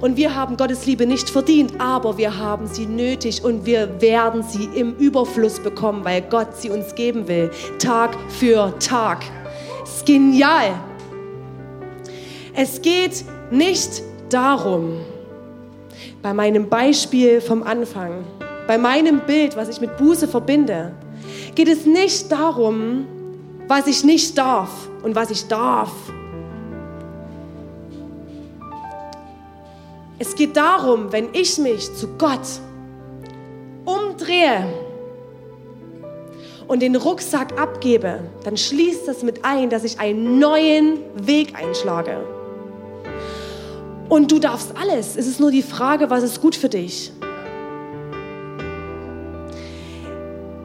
Und 0.00 0.16
wir 0.16 0.34
haben 0.34 0.56
Gottes 0.56 0.84
Liebe 0.84 1.06
nicht 1.06 1.30
verdient, 1.30 1.72
aber 1.80 2.18
wir 2.18 2.36
haben 2.36 2.66
sie 2.66 2.86
nötig 2.86 3.42
und 3.42 3.64
wir 3.64 4.00
werden 4.00 4.42
sie 4.42 4.68
im 4.74 4.94
Überfluss 4.96 5.58
bekommen, 5.58 6.04
weil 6.04 6.22
Gott 6.22 6.56
sie 6.56 6.70
uns 6.70 6.94
geben 6.94 7.26
will, 7.26 7.50
Tag 7.78 8.16
für 8.28 8.78
Tag. 8.78 9.24
Genial. 10.04 10.74
Es 12.58 12.80
geht 12.80 13.22
nicht 13.50 14.02
darum, 14.30 15.00
bei 16.22 16.32
meinem 16.32 16.70
Beispiel 16.70 17.42
vom 17.42 17.62
Anfang, 17.62 18.24
bei 18.66 18.78
meinem 18.78 19.20
Bild, 19.20 19.58
was 19.58 19.68
ich 19.68 19.78
mit 19.78 19.98
Buße 19.98 20.26
verbinde, 20.26 20.92
geht 21.54 21.68
es 21.68 21.84
nicht 21.84 22.32
darum, 22.32 23.06
was 23.68 23.86
ich 23.86 24.04
nicht 24.04 24.38
darf 24.38 24.70
und 25.02 25.14
was 25.14 25.30
ich 25.30 25.46
darf. 25.48 25.92
Es 30.18 30.34
geht 30.34 30.56
darum, 30.56 31.12
wenn 31.12 31.28
ich 31.34 31.58
mich 31.58 31.94
zu 31.94 32.08
Gott 32.16 32.48
umdrehe 33.84 34.66
und 36.68 36.80
den 36.80 36.96
Rucksack 36.96 37.60
abgebe, 37.60 38.20
dann 38.44 38.56
schließt 38.56 39.06
das 39.06 39.22
mit 39.22 39.44
ein, 39.44 39.68
dass 39.68 39.84
ich 39.84 40.00
einen 40.00 40.38
neuen 40.38 41.00
Weg 41.16 41.54
einschlage. 41.54 42.35
Und 44.08 44.30
du 44.30 44.38
darfst 44.38 44.76
alles. 44.76 45.16
Es 45.16 45.26
ist 45.26 45.40
nur 45.40 45.50
die 45.50 45.62
Frage, 45.62 46.10
was 46.10 46.22
ist 46.22 46.40
gut 46.40 46.54
für 46.54 46.68
dich. 46.68 47.12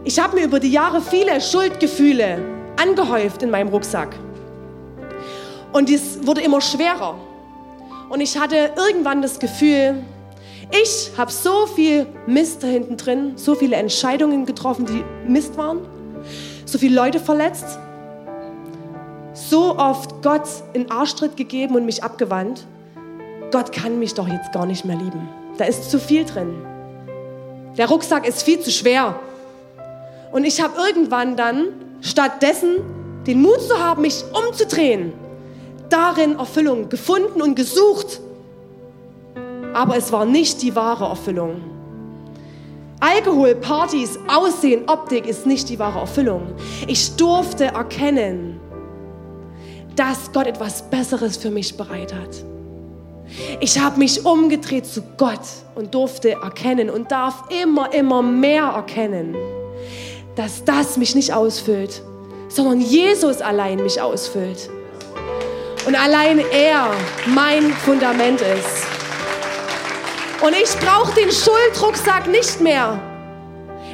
Ich 0.03 0.19
habe 0.19 0.35
mir 0.35 0.45
über 0.45 0.59
die 0.59 0.71
Jahre 0.71 1.01
viele 1.01 1.39
Schuldgefühle 1.39 2.39
angehäuft 2.75 3.43
in 3.43 3.51
meinem 3.51 3.69
Rucksack. 3.69 4.15
Und 5.71 5.89
es 5.89 6.25
wurde 6.25 6.41
immer 6.41 6.59
schwerer. 6.59 7.15
Und 8.09 8.19
ich 8.19 8.37
hatte 8.37 8.71
irgendwann 8.75 9.21
das 9.21 9.39
Gefühl, 9.39 10.03
ich 10.71 11.11
habe 11.17 11.31
so 11.31 11.65
viel 11.67 12.07
Mist 12.27 12.63
da 12.63 12.67
hinten 12.67 12.97
drin, 12.97 13.33
so 13.35 13.55
viele 13.55 13.75
Entscheidungen 13.75 14.45
getroffen, 14.45 14.85
die 14.85 15.03
Mist 15.29 15.57
waren, 15.57 15.79
so 16.65 16.77
viele 16.77 16.95
Leute 16.95 17.19
verletzt, 17.19 17.77
so 19.33 19.77
oft 19.77 20.21
Gott 20.21 20.47
in 20.73 20.89
Arschtritt 20.91 21.37
gegeben 21.37 21.75
und 21.75 21.85
mich 21.85 22.03
abgewandt. 22.03 22.65
Gott 23.51 23.71
kann 23.71 23.99
mich 23.99 24.13
doch 24.13 24.27
jetzt 24.27 24.51
gar 24.53 24.65
nicht 24.65 24.85
mehr 24.85 24.95
lieben. 24.95 25.29
Da 25.57 25.65
ist 25.65 25.91
zu 25.91 25.99
viel 25.99 26.25
drin. 26.25 26.53
Der 27.77 27.87
Rucksack 27.87 28.27
ist 28.27 28.43
viel 28.43 28.59
zu 28.59 28.71
schwer. 28.71 29.19
Und 30.31 30.45
ich 30.45 30.61
habe 30.61 30.73
irgendwann 30.77 31.35
dann 31.35 31.67
stattdessen 32.01 32.77
den 33.27 33.41
Mut 33.41 33.61
zu 33.61 33.77
haben, 33.77 34.01
mich 34.01 34.23
umzudrehen, 34.33 35.13
darin 35.89 36.39
Erfüllung 36.39 36.89
gefunden 36.89 37.41
und 37.41 37.55
gesucht. 37.55 38.19
Aber 39.73 39.95
es 39.95 40.11
war 40.11 40.25
nicht 40.25 40.61
die 40.61 40.75
wahre 40.75 41.05
Erfüllung. 41.05 41.61
Alkohol, 42.99 43.55
Partys, 43.55 44.19
Aussehen, 44.27 44.87
Optik 44.87 45.25
ist 45.25 45.45
nicht 45.45 45.69
die 45.69 45.79
wahre 45.79 45.99
Erfüllung. 45.99 46.53
Ich 46.87 47.15
durfte 47.15 47.65
erkennen, 47.65 48.59
dass 49.95 50.31
Gott 50.31 50.47
etwas 50.47 50.89
Besseres 50.89 51.37
für 51.37 51.49
mich 51.49 51.75
bereit 51.75 52.13
hat. 52.13 52.50
Ich 53.59 53.79
habe 53.79 53.97
mich 53.97 54.25
umgedreht 54.25 54.85
zu 54.85 55.01
Gott 55.17 55.39
und 55.75 55.93
durfte 55.93 56.31
erkennen 56.31 56.89
und 56.89 57.11
darf 57.11 57.43
immer, 57.49 57.93
immer 57.93 58.21
mehr 58.21 58.63
erkennen, 58.63 59.35
dass 60.35 60.63
das 60.63 60.97
mich 60.97 61.15
nicht 61.15 61.33
ausfüllt, 61.33 62.01
sondern 62.49 62.81
Jesus 62.81 63.41
allein 63.41 63.81
mich 63.81 64.01
ausfüllt. 64.01 64.69
Und 65.85 65.95
allein 65.95 66.39
er 66.51 66.91
mein 67.27 67.71
Fundament 67.71 68.41
ist. 68.41 68.85
Und 70.41 70.53
ich 70.53 70.69
brauche 70.79 71.13
den 71.15 71.31
Schuldrucksack 71.31 72.27
nicht 72.27 72.61
mehr. 72.61 72.99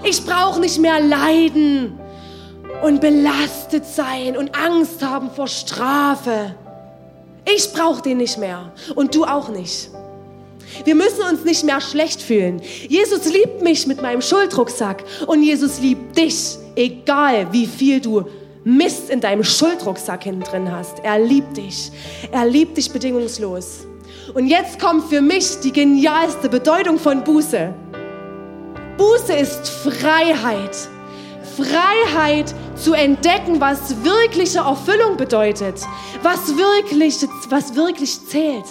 Ich 0.04 0.26
brauche 0.26 0.60
nicht 0.60 0.80
mehr 0.80 1.00
leiden 1.00 2.00
und 2.84 3.02
belastet 3.02 3.86
sein 3.86 4.38
und 4.38 4.56
Angst 4.58 5.04
haben 5.04 5.32
vor 5.32 5.48
Strafe. 5.48 6.56
Ich 7.56 7.72
brauche 7.72 8.02
den 8.02 8.18
nicht 8.18 8.38
mehr 8.38 8.74
und 8.96 9.16
du 9.16 9.24
auch 9.24 9.50
nicht. 9.50 9.90
Wir 10.84 10.96
müssen 10.96 11.22
uns 11.32 11.46
nicht 11.46 11.64
mehr 11.64 11.80
schlecht 11.80 12.22
fühlen. 12.22 12.62
Jesus 12.88 13.26
liebt 13.26 13.62
mich 13.62 13.88
mit 13.88 14.02
meinem 14.02 14.22
Schuldrucksack 14.22 15.04
und 15.28 15.44
Jesus 15.44 15.80
liebt 15.80 16.18
dich, 16.18 16.58
egal 16.76 17.48
wie 17.52 17.66
viel 17.66 18.02
du 18.02 18.26
Mist 18.66 19.10
in 19.10 19.22
deinem 19.22 19.46
Schuldrucksack 19.46 20.26
hinten 20.26 20.42
drin 20.42 20.70
hast. 20.70 21.00
Er 21.04 21.20
liebt 21.20 21.56
dich. 21.56 21.90
Er 22.34 22.46
liebt 22.46 22.76
dich 22.76 22.92
bedingungslos. 22.92 23.88
Und 24.34 24.48
jetzt 24.48 24.78
kommt 24.78 25.08
für 25.08 25.22
mich 25.22 25.62
die 25.62 25.72
genialste 25.72 26.50
Bedeutung 26.50 27.00
von 27.00 27.24
Buße. 27.24 27.74
Buße 28.98 29.34
ist 29.34 29.70
Freiheit. 29.70 30.76
Freiheit 31.56 32.54
zu 32.78 32.94
entdecken, 32.94 33.60
was 33.60 34.04
wirkliche 34.04 34.60
Erfüllung 34.60 35.18
bedeutet, 35.18 35.82
was 36.22 36.56
wirklich, 36.56 37.18
was 37.50 37.76
wirklich 37.76 38.26
zählt. 38.28 38.66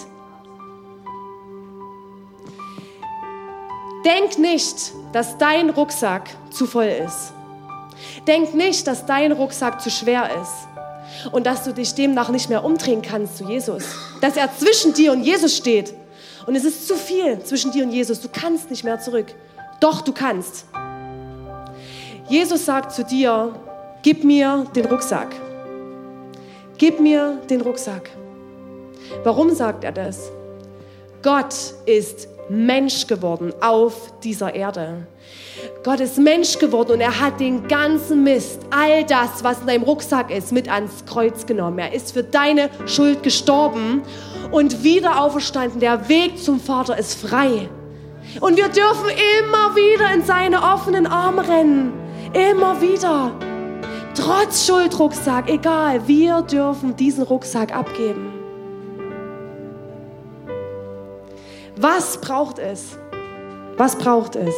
Denk 4.05 4.39
nicht, 4.39 4.93
dass 5.13 5.37
dein 5.39 5.71
Rucksack 5.71 6.31
zu 6.51 6.67
voll 6.67 6.85
ist. 7.05 7.33
Denk 8.27 8.55
nicht, 8.55 8.87
dass 8.87 9.05
dein 9.07 9.33
Rucksack 9.33 9.81
zu 9.81 9.91
schwer 9.91 10.31
ist 10.41 11.33
und 11.33 11.47
dass 11.47 11.65
du 11.65 11.73
dich 11.73 11.95
demnach 11.95 12.29
nicht 12.29 12.49
mehr 12.49 12.65
umdrehen 12.65 13.03
kannst 13.03 13.39
zu 13.39 13.45
Jesus. 13.45 13.85
Dass 14.21 14.37
er 14.37 14.49
zwischen 14.57 14.95
dir 14.95 15.13
und 15.13 15.23
Jesus 15.23 15.57
steht. 15.57 15.93
Und 16.47 16.55
es 16.55 16.65
ist 16.65 16.87
zu 16.87 16.95
viel 16.95 17.41
zwischen 17.41 17.73
dir 17.73 17.85
und 17.85 17.91
Jesus. 17.91 18.21
Du 18.21 18.29
kannst 18.29 18.71
nicht 18.71 18.85
mehr 18.85 19.01
zurück. 19.01 19.35
Doch, 19.81 20.03
du 20.03 20.13
kannst. 20.13 20.67
Jesus 22.29 22.65
sagt 22.65 22.93
zu 22.93 23.05
dir, 23.05 23.55
gib 24.07 24.23
mir 24.23 24.65
den 24.77 24.87
Rucksack. 24.87 25.35
Gib 26.79 27.01
mir 27.01 27.41
den 27.51 27.61
Rucksack. 27.61 28.09
Warum 29.25 29.53
sagt 29.53 29.83
er 29.83 29.91
das? 29.91 30.31
Gott 31.25 31.53
ist 31.87 32.29
Mensch 32.49 33.09
geworden 33.09 33.53
auf 33.61 34.13
dieser 34.23 34.55
Erde. 34.55 35.09
Gott 35.83 35.99
ist 35.99 36.19
Mensch 36.19 36.57
geworden 36.57 36.93
und 36.93 37.01
er 37.01 37.19
hat 37.19 37.41
den 37.41 37.67
ganzen 37.67 38.23
Mist, 38.23 38.61
all 38.71 39.03
das, 39.03 39.43
was 39.43 39.63
in 39.63 39.67
deinem 39.67 39.83
Rucksack 39.83 40.31
ist, 40.31 40.53
mit 40.53 40.69
ans 40.71 41.05
Kreuz 41.05 41.45
genommen. 41.45 41.81
Er 41.81 41.93
ist 41.93 42.13
für 42.13 42.23
deine 42.23 42.71
Schuld 42.87 43.25
gestorben 43.25 44.03
und 44.53 44.85
wieder 44.85 45.21
auferstanden. 45.21 45.81
Der 45.81 46.09
Weg 46.09 46.39
zum 46.39 46.61
Vater 46.61 46.97
ist 46.97 47.21
frei. 47.21 47.69
Und 48.39 48.57
wir 48.57 48.69
dürfen 48.69 49.11
immer 49.41 49.75
wieder 49.75 50.15
in 50.15 50.25
seine 50.25 50.63
offenen 50.63 51.09
Arme 51.09 51.49
rennen. 51.49 51.93
Immer 52.33 52.81
wieder. 52.81 53.33
Trotz 54.17 54.67
Schuldrucksack, 54.67 55.51
egal, 55.51 56.09
wir 56.09 56.41
dürfen 56.41 56.97
diesen 56.97 57.23
Rucksack 57.23 57.77
abgeben. 57.77 58.33
Was 61.77 62.19
braucht 62.19 62.59
es? 62.59 62.97
Was 63.77 63.95
braucht 63.95 64.37
es? 64.37 64.55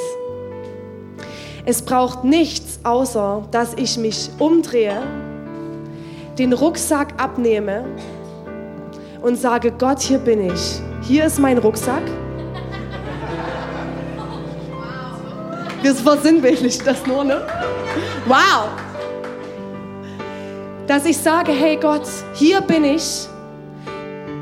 Es 1.64 1.82
braucht 1.82 2.22
nichts, 2.22 2.78
außer 2.84 3.48
dass 3.50 3.74
ich 3.74 3.98
mich 3.98 4.30
umdrehe, 4.38 5.02
den 6.38 6.52
Rucksack 6.52 7.20
abnehme 7.20 7.84
und 9.20 9.36
sage, 9.36 9.72
Gott, 9.72 10.00
hier 10.00 10.18
bin 10.18 10.52
ich. 10.52 10.80
Hier 11.02 11.24
ist 11.24 11.40
mein 11.40 11.58
Rucksack. 11.58 12.04
Wir 15.82 15.94
versinnbildlichen 15.94 16.84
das 16.84 17.04
nur, 17.06 17.24
ne? 17.24 17.42
Wow! 18.26 18.87
Dass 20.88 21.04
ich 21.04 21.18
sage, 21.18 21.52
hey 21.52 21.76
Gott, 21.76 22.08
hier 22.32 22.62
bin 22.62 22.82
ich. 22.82 23.28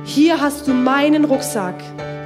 Hier 0.04 0.40
hast 0.40 0.68
du 0.68 0.72
meinen 0.72 1.24
Rucksack. 1.24 1.74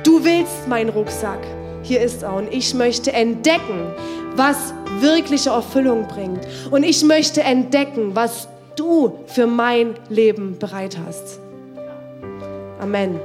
Du 0.04 0.22
willst 0.22 0.68
meinen 0.68 0.90
Rucksack. 0.90 1.40
Hier 1.82 2.02
ist 2.02 2.22
er. 2.22 2.34
Und 2.34 2.52
ich 2.52 2.74
möchte 2.74 3.14
entdecken, 3.14 3.94
was 4.36 4.74
wirkliche 4.98 5.48
Erfüllung 5.48 6.06
bringt. 6.06 6.46
Und 6.70 6.82
ich 6.82 7.02
möchte 7.02 7.40
entdecken, 7.40 8.14
was 8.14 8.46
du 8.76 9.20
für 9.24 9.46
mein 9.46 9.94
Leben 10.10 10.58
bereit 10.58 10.98
hast. 11.06 11.40
Amen. 12.78 13.18